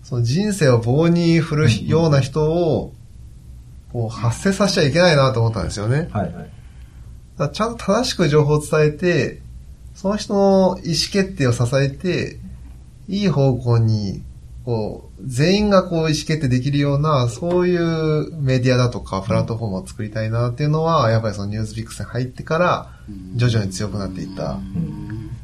[0.03, 2.93] その人生を棒に振るような人を、
[3.93, 6.09] こう発生させちゃいけないなと思ったんですよね。
[6.11, 6.49] はいはい。
[7.37, 9.41] だちゃんと正しく情報を伝えて、
[9.95, 12.39] その人の意思決定を支えて、
[13.07, 14.23] いい方向に、
[14.65, 22.91] こう、全員がこう意思決定できるような、そういうメディアだとかプラットフォームを作りたいなっていうのは、やっぱりそのニュースピックスに入ってから、
[23.35, 24.59] 徐々に強くなっていった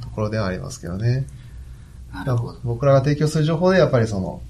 [0.02, 1.28] ところではありますけどね。
[2.14, 2.60] なるほど。
[2.64, 4.42] 僕らが提供する情報で、やっぱりその、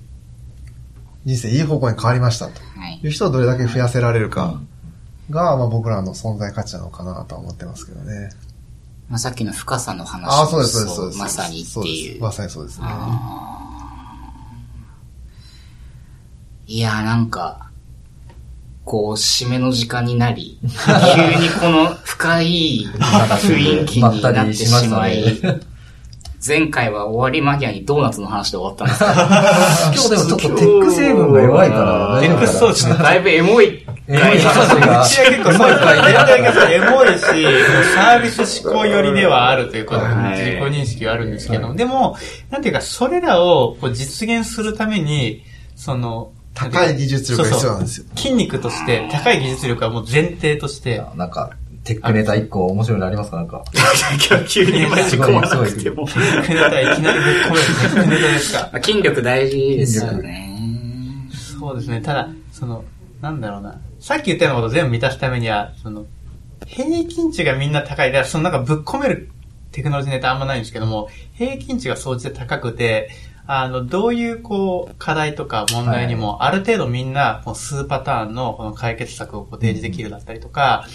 [1.26, 4.61] 人生いい方向に変わりましたとはいいう人をどれだけ増やせられるか
[5.32, 8.30] が、まあ僕らの存在価値なのかなとは思ってますけどね。
[9.09, 11.17] まあ、さっきの深さの話あそうです。
[11.17, 12.21] まさにっていう。
[12.21, 12.88] まさにそうですね。
[16.68, 17.70] いやーなんか、
[18.86, 25.41] こう、締めの時間になり、急にこの深い雰囲気になってしまい、
[26.45, 32.95] 前回は終わり間際にドーナツの話で終わったんですけど、今日でもちょっとテック成分が弱いから、テックそうですね。
[32.95, 33.66] だいぶエモい。
[34.07, 35.03] エモい話が。
[35.03, 35.72] うちは結構そう。
[36.72, 37.24] エモいし、
[37.95, 42.18] サービス思考寄りではあるということ自己認識はあるんですけど、でも、
[42.49, 45.43] なんていうか、それらをこう実現するために、
[45.76, 48.06] その、高い技術力が必要なんですよ。
[48.16, 51.51] 筋肉として、高い技術力はもう前提として、なんか、
[51.84, 53.38] テックネタ一個面白いのありますか？
[53.38, 53.64] なんか。
[54.47, 56.08] 急にマジ込まなくても。
[56.08, 58.70] テックネタいきなりぶっ込めるテックネタですか？
[58.74, 60.49] ま あ筋力大事ですよね。
[61.60, 62.01] そうですね。
[62.01, 62.84] ただ、その、
[63.22, 63.80] なんだろうな。
[63.99, 66.06] さっき言ったようなことを全部満たすためには、その、
[66.66, 68.12] 平均値がみんな高い。
[68.12, 69.36] だから、そのなんかぶっ込めるっ
[69.72, 73.10] テクノロジーネタあんまないんですけども、平均値が総じて高くて、
[73.48, 80.86] あの、どういう、こう、課題とか問題にも、ある程度みんな、こう数パターンのこの解決策をこう提示できるだったりとか、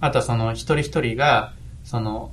[0.00, 1.52] あとはその、一人一人が、
[1.84, 2.30] その、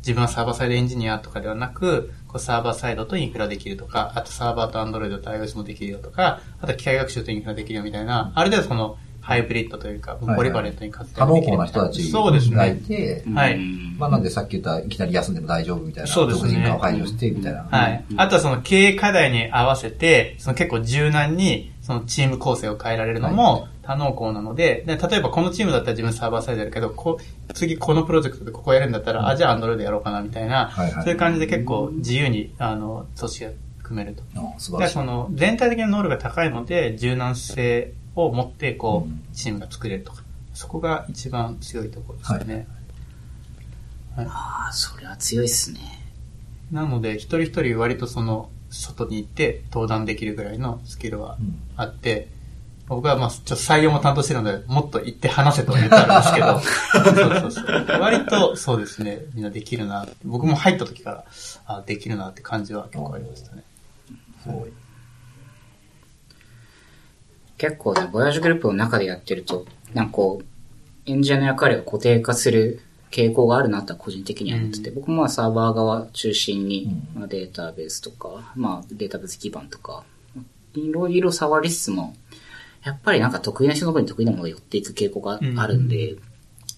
[0.00, 8.98] 自分はサーバーサイドエンジニアとかではなく、こうサーバーサイドとインフラできるとか、あとサーバーとアンドロイドと iOS もできるよとか、あと機械学習とインフラできるよみたいな、ある程度その、
[9.28, 12.80] ハイブリッドというか、ポリバレントに活多能躍できる工な人たちそうですがいね。
[12.80, 17.68] て、はいうんまあなんでさっき言ったいきなり休んでも大丈夫みたいな、そうですね独人化を排除してみたいな。
[17.70, 18.04] はい。
[18.16, 27.20] あとはその経営課題に合わせて、その結構柔軟にそのチーム構成を変えられるのはいも多能工なので、で例えばこのチームだったら自分サーバーサイドやるけど、こ
[27.52, 33.50] 次このプロジェクトでここやるんだったら、あ、じゃあアンドロイドやろうかなみたいな、はいはいそういう感じで結構自由に、あの、組織が
[33.82, 34.22] 組めると。
[34.36, 34.94] あ素晴らしい。
[34.94, 37.92] でその全体的な能力が高いので、柔軟性
[38.26, 40.22] を持って、こうんう、チームが作れるとか。
[40.54, 42.66] そこが一番強いところですよね。
[44.16, 45.80] ああ、それは強いっすね。
[46.72, 52.28] なので、一人一人割とその、外に行って登壇できるぐらいのスキルはうんあって、
[52.86, 58.00] 僕はまあ、ちょっと採用も担当してるので、もっと行って話せとは言ってあるんですけど、 そうそうそう。
[58.00, 60.06] 割とそうですね、みんなできるな。
[60.24, 61.24] 僕も入った時から、
[61.66, 63.62] あできるなって感じは結構ありましたね。
[64.42, 64.72] すごい。
[67.58, 70.44] 結構ね、ボヤージュグループの中でやってると、なんかこう、
[71.10, 72.80] エンジニアの役割が固定化する
[73.10, 76.84] 傾向があるなとは個人的には思ってて、うん僕もまあサーバー側中心に、
[77.14, 80.04] うんまあ、データベースとか、まあデータベース基盤とか、
[80.74, 82.14] いろいろ触りつつも、
[82.84, 86.16] やっぱりなんか得意な人の方に得意なものが寄っていく傾向があるんで、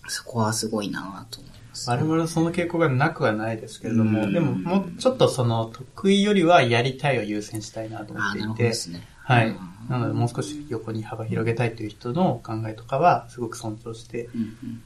[0.09, 1.91] そこはすごいなと思います。
[1.91, 9.07] 我々その傾向がなくはないですけれども、うんでももうちょっとその得意よりはやりたいを優先したいなと思っていなるほどてで、すね。
[9.23, 9.57] はいうん。
[9.89, 14.29] なのでもう少し横に幅広げたいという人の考えとかはすごく尊重して、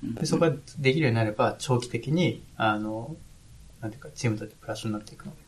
[0.03, 3.17] でそこができるようになれば長期的に、あの、
[3.81, 5.45] なんていうかチームとしてプラスになっていくので。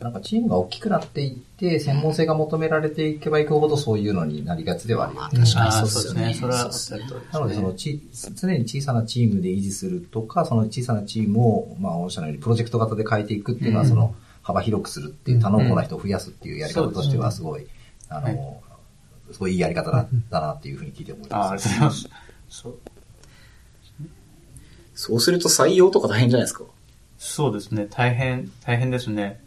[0.00, 5.40] なんかチームが大きくなっていって、専門性が求められていけばいくほどそういうのになりがちではあるよね。
[5.40, 6.34] 確かにそうですよね。
[6.34, 7.20] それはおっそです、ね。
[7.32, 8.00] なので、そのち、
[8.36, 17.66] 常に小さなチームで維持するとか、その小さなチームを、まあ、おっしゃるように、プロジェクト型で変えていくっていうのは、うんその、幅広くするっていう、多能工な人を増やすっていうやり方としては、すごい、
[18.08, 18.62] あはいの、
[19.32, 21.68] すごいいいやり方だだなっていうふうに聞いて思いああ、あます。
[21.68, 22.10] りがとうございます。
[22.48, 22.78] そう。
[24.94, 26.64] そうすると採用とか大変じゃないですか。
[27.18, 27.86] そうですね。
[27.90, 29.40] 大変、大変ですね。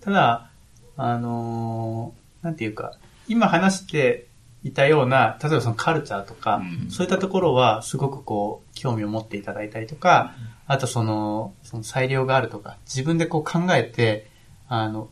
[0.00, 0.50] ただ、
[0.96, 2.96] あのーなんていうか、
[3.26, 4.26] 今話して
[4.62, 10.34] いたような、例えばそのカルチャーとか、うんそういったところはすごくこう、興味を持っていただいたりとか、
[10.66, 14.30] あとその、その裁量があるとか、自分でこう考えて、
[14.68, 15.08] あの、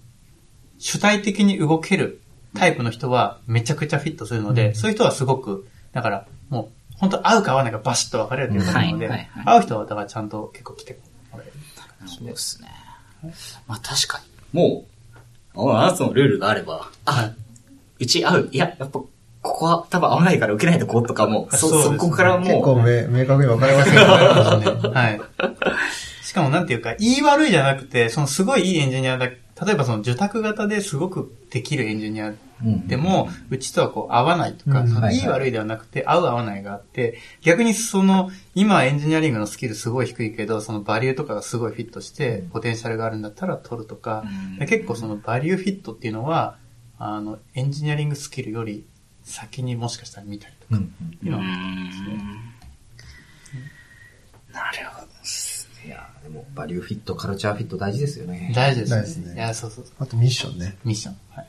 [0.79, 2.21] 主体的に動ける
[2.57, 10.99] タイプの人はめちゃくちゃフィットするので、そういう人はすごく、だからもう、本当合うか合わないかバシッと分かれるっていうと思うので、合う人はだからちゃんと結構来て
[11.33, 11.53] もらえる。
[11.77, 12.69] なるほどですね。
[13.67, 14.21] まあ確か
[14.53, 14.59] に。
[14.59, 14.85] も
[15.55, 17.33] う、ああなたのルールがあれば、あ、
[17.99, 18.49] うち合う。
[18.53, 19.09] いや、やっぱ、こ
[19.43, 24.89] こは多分合わないから受けないとこうとかも、そ、ねそこから結構もう、め明確に分かりますよね。
[24.95, 25.21] はい。
[26.23, 29.29] しかもなんていうか、言い悪いじゃなくて、そのすごいいいエンジニアだ、
[29.65, 32.35] 例えばその受託型ですごくできるエンジニア
[32.65, 35.29] うんでも、うちとはこう合わないとか、いはい。
[35.29, 44.25] 悪いではなくて、合う合わないがあって、逆にその、今エンジニアリングのスキルすごい低いけど、そのバリューとかがすごいフィットして、ポテンシャルがあるんだったら取るとか、
[44.61, 46.57] 結構その value fit っていうのは、
[46.99, 48.87] あの、エンジニアリングスキルより
[49.23, 52.47] 先にもしかしたら見たりとか、うんいうのはありますね。
[54.55, 54.96] なるほど
[56.37, 58.53] も、 value fit、culture fit 大事ですよね。
[58.55, 58.97] 大事ですね。
[59.03, 59.85] 大事ですねいや、そうそう。
[59.99, 60.77] あとミッションね。
[60.85, 61.17] ミッション。
[61.31, 61.47] はい。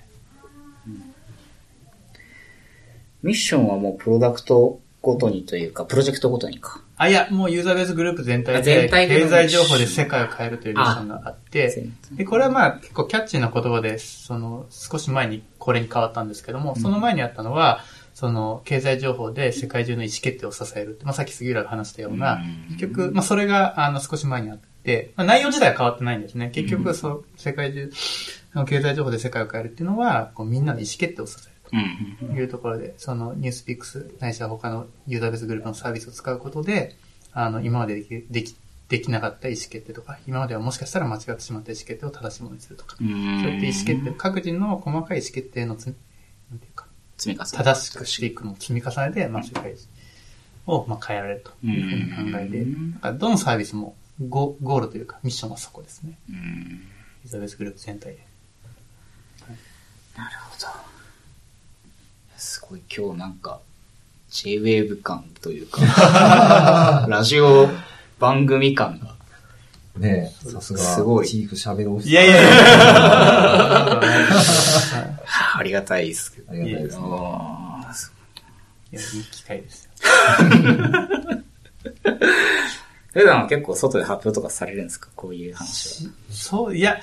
[3.23, 6.81] ミッションはもうプロダクトごとにというか、プロジェクトごとにか。
[6.97, 17.81] あ、いや、もうユーザーベースグループ全体あで、経済情報で世界を変えるというミッションがあって、で、これはまあ結構キャッチーな言葉で、その、少し前にこれに変わったんですけども、その前にあったのは、
[18.13, 21.05] その、経済情報で世界中の意思決定を支えるって。
[21.05, 26.49] まあさっき杉浦が話したような、うん結局、まあそれが、あの、少し前にあって、まあ内容自体は変わってないんですね。
[26.49, 27.91] 結局、そう、世界中
[28.55, 32.27] の経済情報で世界を変えるっていうのは、こうみんなの意思決定を支えると。
[32.29, 32.37] うん。
[32.37, 36.95] いうところで、そのニュースピックス、ないしは他のユーザーベースグループのサービスを使うことで、
[37.33, 38.55] あの、今まででき、でき、
[38.87, 43.07] できなかった意思決定とか、今まではもしかしたら間違ってしまった意思決定を正しいものにするとか、うん。
[43.41, 45.91] そういった意思決定、各人の細かい意思決定のつ、な
[46.55, 47.49] んていうか、積み重ね。
[47.51, 49.75] 正しくしていくのを積み重ねて、まあ、世界
[50.67, 56.17] を、まあ、変えられるというふうに考えて、どのサービスもゴゴールというか、ミッションはそこですね。
[56.29, 56.35] うん。
[56.35, 58.27] ユーザーベースグループ全体で。
[60.17, 60.67] なるほど。
[62.37, 63.59] すごい今日なんか、
[64.31, 67.69] J-Wave 感というか、 ラジオ
[68.19, 69.15] 番組感が
[69.97, 72.09] ねえ、さすが、すごいチーフ喋るオフィス。
[72.09, 72.49] いやいやいや。
[75.57, 76.51] ありがたいですけど。
[76.51, 77.03] ありがたいですね。
[78.91, 79.91] いや、いい機会ですよ。
[83.17, 85.09] 普段は結構外で発表とかされるんですか？
[85.15, 86.11] こういう話は。
[86.29, 86.99] そう、いや、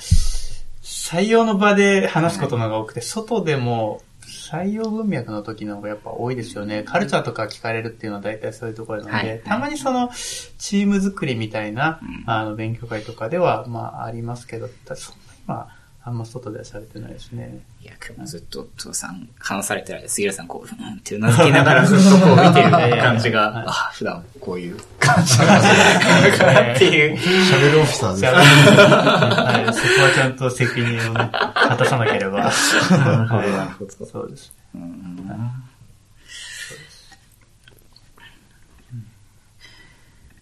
[0.83, 6.83] 採用の場で話すことの方が多くて、外でも採用文脈の時の方がやっぱ多いですよね。
[6.85, 9.41] カルチャーとか聞かれるっていうのは大体そういうところなので、はい。
[9.41, 10.11] たまにその
[10.59, 12.31] チーム作りみたいな、うん。
[12.31, 15.17] あの勉強会とかではまあありますけど、そん
[15.49, 15.69] な今
[16.07, 17.61] あんま外ではされてないですね。
[17.81, 27.17] いや、今日もずっと、トさん、話されてる間、杉浦さん、こう、うんってうなずきながらずっとこう見てる感じはいが、あ、普段こういう感じなんだっていう。
[27.17, 28.25] 喋るオフィサーです。
[28.27, 32.39] はい、そこはちゃんと責任をね、果たさなければ。
[32.41, 34.07] なるほど、はいなるほど。
[34.07, 34.53] そうです。
[34.75, 35.31] うん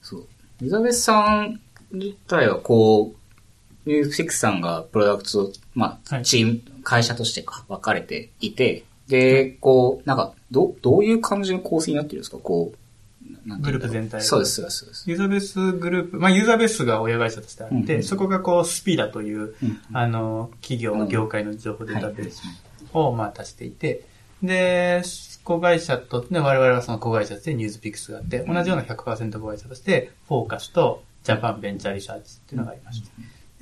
[0.01, 0.21] そう。
[0.23, 1.61] エリザベスさん
[1.93, 3.22] 自体はこう、
[3.85, 6.25] ミュージックさんがプロダクト、まあ、はい。
[6.25, 12.39] チーム、会社としてか分かれていて、で、こう、なんか、ど、どういう感じの構成になってるんですか？
[12.39, 12.79] こう、
[13.61, 15.11] グループ全体そうです、そうです、そうです。
[15.11, 22.57] ユーザーベースグループ、まあ、ユーザーベースが親会社としてあって、うんうんそこがこう、スピーダという、うんあの、企業の業界の情報データベースはい
[22.95, 24.05] を、まあ、足していて、
[24.43, 25.03] で、
[25.45, 33.09] 子会社と、ね、我々はその子会社として NewsPicks があって、同じような100%子会社として、フォーカスとジャパンベンチャーリサーチっていうのがありまして、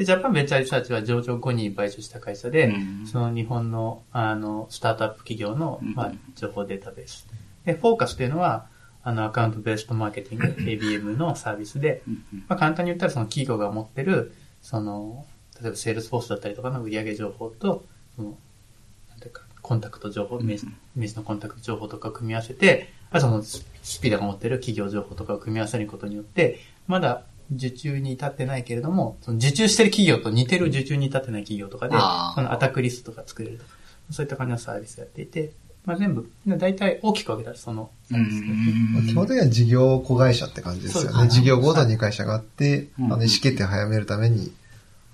[0.01, 3.07] で、ジャパンベンチャーリサーチは上場後に買収した会社で、うん。
[3.07, 5.95] その日本の、あの、スタートアップ企業の、うん。
[5.95, 7.27] まあ、情報データベース。
[7.67, 8.67] で、フォーカスというのは、
[9.03, 12.01] あの、 account based marketing、ABM のサービスで、
[12.49, 14.33] まあ、簡単に言ったらその企業が持ってる、
[14.63, 15.27] その、
[15.61, 17.85] 例えばセールスフォースだったりとかの売上情報と、
[18.17, 18.39] その、
[19.11, 27.25] なんていうか、コンタクト情報、名刺名刺のコンタクト情報とかを組み合わせて、あとそのススピーダが持ってる企業情報とかを組み合わせることによって、まだ
[27.55, 33.71] 受注に至ってないけれども、その受注してる企業と似てる受注に至ってない企業とかで、あーそのアタックリストとか作れるとか、
[34.11, 35.53] そういった感じのサービスやっていて、
[35.85, 41.29] まあ全部、大体大きく分けたらその、うん基本的には事業子会社って感じですよね。
[41.29, 44.53] 事業ごとに会社があって、うんあの意思決定を早めるために、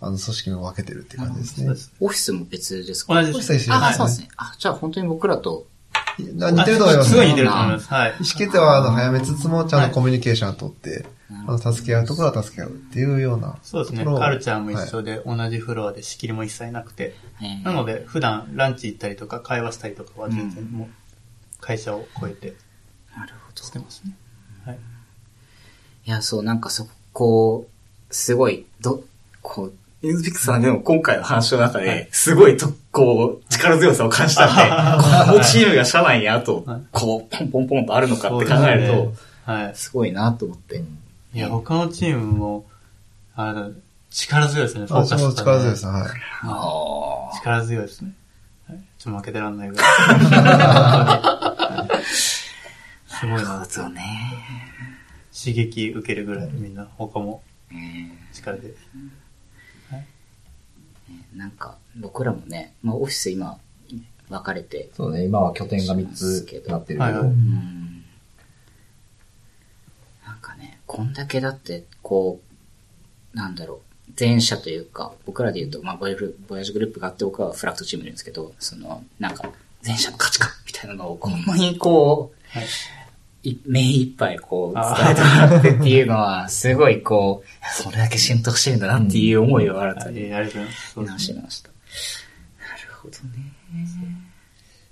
[0.01, 1.81] あの、組織を分けてるって感じですねそうで。
[1.81, 1.93] す。
[2.01, 3.15] オフィスも別ですか？
[3.15, 3.37] 同じです。
[3.39, 4.29] オフィスは一緒あ、ですそうですね。
[4.37, 5.65] あ、じゃあ本当に僕らと、な
[6.19, 7.11] 似てると思いますね。
[7.11, 7.89] すごい似てると思います。
[7.89, 8.11] はい。
[8.11, 13.59] 意思決定はあの早めつつも、ちゃんとコミュニケーションを取って、あの、助け合うところは助け合うっていうような。
[13.63, 13.99] そうですね。
[14.01, 20.89] ところをカルチャーも一緒で、同じフロアで仕切りも一切なくて、えーなので、普段ランチ行ったりとか会話したりとかは全然もう
[21.61, 22.55] 会社を超えて
[23.17, 23.63] なるほど。
[23.63, 24.17] してますね。
[24.65, 24.79] はい。
[26.07, 27.67] いや、そう、なんかそこ、
[28.11, 29.03] すごい、ど、
[29.43, 29.73] こう、
[30.07, 34.63] ニュースピックスさんでも今回の話の中はいで、すごいと、こう、力強さを感じたんで、
[35.33, 39.75] このチームが社内にあとはい、こう、ポンポンポンとあるのかって考えるとはい。
[39.75, 40.85] すごいなと思って。
[41.35, 42.67] いや、他のチームも、
[43.35, 43.71] あ
[44.11, 44.87] 力強いですね。
[44.87, 45.87] フォーカス力強いです。
[45.87, 47.37] はい。
[47.39, 48.13] 力強いですね。
[48.69, 49.87] はい、ちょっと負けてらんないぐらい。
[52.07, 53.69] すごいななる。
[53.69, 54.03] ほどね。
[55.37, 57.43] 刺激受けるぐらいみんな他も
[57.73, 57.75] え
[58.33, 58.75] 力で。
[61.11, 63.59] ーなんか、僕らもね、まあオフィス今、
[64.29, 67.03] 分かれて、そうね、今は拠点が3つなってるけど。
[67.05, 68.05] はいはい、うん。
[70.27, 72.41] なんかね、こんだけだって、こ
[73.35, 73.75] う、なんだろ
[74.09, 79.51] う、前者というか、僕らで言うと、まあ、ボヤジュグループがあって、僕はフラクトチームいるんですけど、その、なんか、
[79.85, 82.67] 前者の価値観みたいなのを、ほんまにこう、はい。
[83.51, 87.49] い目いっぱいこう、伝えてもらってっていうのは、すごいこう、
[87.83, 90.49] それだけ浸透してるんだなっていう思いを新たに直
[91.19, 91.69] しました。
[91.69, 91.75] な
[92.77, 93.57] るほどね。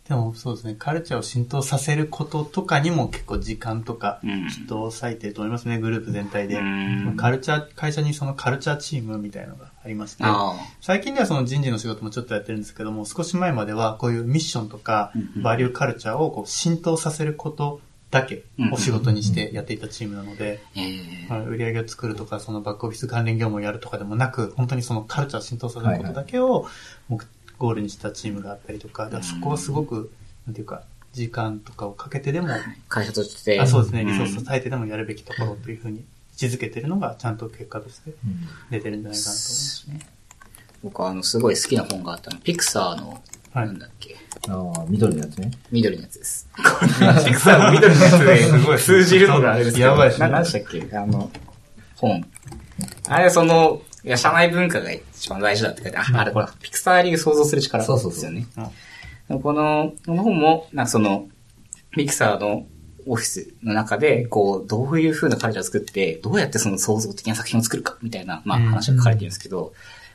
[0.08, 4.50] でもそうですね、カルチャーを浸透させることとかにも結構時間とか、うん。
[4.50, 6.58] ちょっと割いてると思いますね、グループ全体で。
[6.58, 7.16] うん。
[7.16, 15.42] カルチャー、会社にそのカルチャーチームみたいのがありまして、あ最近ではその人事の仕事もちょっとやってるんですけども、少し前まではこういうミッションとかうんうん。
[15.42, 17.80] バリューカルチャーをこう浸透させること
[18.14, 20.62] だけを仕事にしてやっていたチームなので、
[21.48, 26.66] 売り上げを作るとか、そのバックオフィス関連業務をやるとかでもなく、本当にそのカルチャーを浸透させることだけを
[27.08, 27.26] 目
[27.58, 30.12] ゴールにしたチームがあったりとか、だからそこはすごく、
[30.46, 32.48] なんていうか、時間とかをかけてでも、
[32.88, 33.60] 会社として。
[33.60, 36.04] あそうですね、リソーんスを割いてでもやるべきところというふうに
[36.40, 38.12] 位置づけてるのが、ちゃんと結果として
[38.70, 40.00] 出てるんじゃないかなと思いますね。
[40.82, 42.38] 僕はあの、すごい好きな本があったの。
[42.40, 43.22] ピクサーの、
[43.54, 44.16] はいなんだっけ、
[44.48, 45.52] ああ、緑のやつね。
[45.70, 46.48] 緑のやつです。
[46.56, 49.90] これピクサーの緑のやつすごいで通じるのがあれですけど。
[49.90, 50.96] やばいですねな何でしたっけ？
[50.96, 51.30] あの、
[51.94, 52.24] 本。
[53.08, 56.16] あれ、その、いや、社内文化が一番大事だって書いてある。
[56.16, 58.46] あ、あれ、ほら、ピクサー流想像する力そうそうそうですよね。
[59.28, 61.28] うんこの、この本も、なんかその、
[61.92, 62.66] ピクサーの
[63.06, 69.72] オフィスの中で、こう、どういう風なカルチャーを作って、どうやってその創造的な作品を作るか、みたいな、まあうん話が書かれてるんですけど、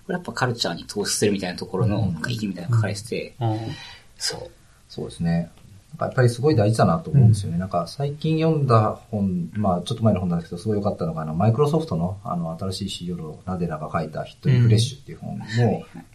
[0.10, 3.60] これやっぱカルチャーに投資するみたいなところの、なんか意義みたいなのが書かれてて、うん
[4.18, 4.52] そう。
[4.90, 5.52] そうですね。
[5.92, 7.60] なんかやっぱりすごい大事だなと思うんですよね。
[7.60, 15.46] なんか最近読んだ本、まあちょっと前の本なんですけど、すごい良かったのが、あの、マイクロソフトの、あの、新しい CEO のナデラが書いたヒットリフレッシュっていう本も、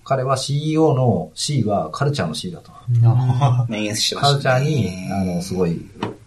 [0.03, 2.73] 彼は CEO の C はカルチャーの C だと。
[3.05, 4.59] あ明言してました、ね。
[4.59, 5.81] カルチャーに、あの、すごい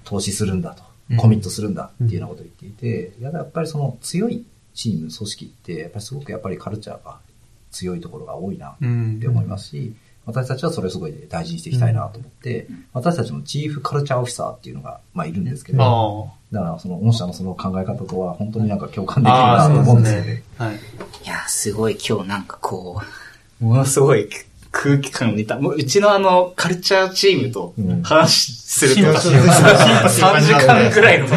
[0.05, 1.17] 投資するんだとうん。
[1.17, 7.19] コミットするんだっていうようなことを言っていて、ややっぱりその強いチーム、組織って、やっぱりすごくやっぱりカルチャーが
[7.71, 9.93] 強いところが多いなうんって思いますし、
[10.25, 20.43] 私たちはそれをすごい大事にしていきたいなと思って、私たちのチーフカルチャーオフィサーっていうのが、まあいるんですけど、あだからその御社のその考え方とは本当になんか共感できるああ、なと思うんですすよねね。。
[20.57, 20.75] はい。
[20.75, 20.79] い
[21.27, 23.01] や、すごい今日なんかこ
[23.61, 24.29] う、ものすごい
[24.71, 29.43] 空気感を似た、もううちのあの、カルチャーチームとうん話すると、シンパシーを
[30.35, 31.27] 3時間くらいの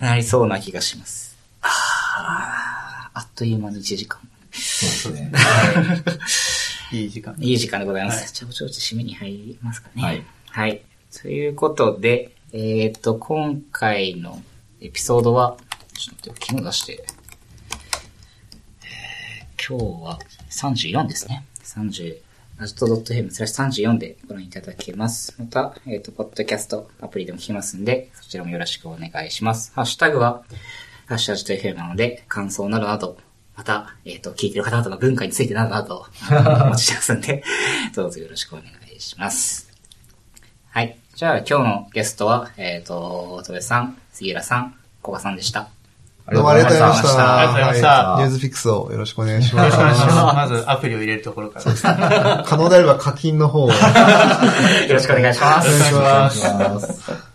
[0.00, 1.34] なりそうな気がします。
[1.62, 4.18] あーあっという間に1時間。
[4.54, 5.32] そうですね。
[6.92, 7.34] いい時間。
[7.38, 8.18] いい時間でございます。
[8.18, 10.02] はいじゃあ、ちょっと締めに入りますかね。
[10.02, 10.22] はい。
[10.50, 10.82] はい。
[11.20, 14.40] ということで、えっ、と、今回の
[14.80, 15.56] エピソードは、
[15.94, 17.04] ちょっと待って、昨日出して、
[18.82, 20.18] えー今日は
[20.50, 21.44] 34ですね。
[21.62, 22.18] 30、
[22.58, 25.34] ラジト .fm スラッシュ34でご覧いただけます。
[25.38, 29.72] また、えっ、と、ポッドキャストアプリでも聞きますんで、そちらもよろしくお願いします。
[29.74, 30.44] ハッシュタグは、
[31.06, 33.16] ハッシュタグ FM なので、感想などなど、
[33.56, 37.44] また、えっ、と、聞いてる方々の文化についてなどなど、 お待ちしてますんで、
[37.94, 39.68] どうぞよろしくお願いします。
[40.70, 40.96] はい。
[41.14, 45.68] じゃあ今日のゲストは、えっ、と、戸部さん、杉浦さん、古賀さんでした。
[46.32, 47.38] どうもありがとうございました。
[47.38, 49.78] ありがとうございましたはいニュースフィックスをよろしくお願いします。
[49.78, 50.36] よろしくお願いします。
[50.36, 52.44] まずアプリを入れるところから。
[52.46, 53.68] 可能であれば課金の方を。
[53.70, 53.74] よ
[54.88, 55.68] ろしくお願いします。
[55.68, 57.33] お願いしますお願いします。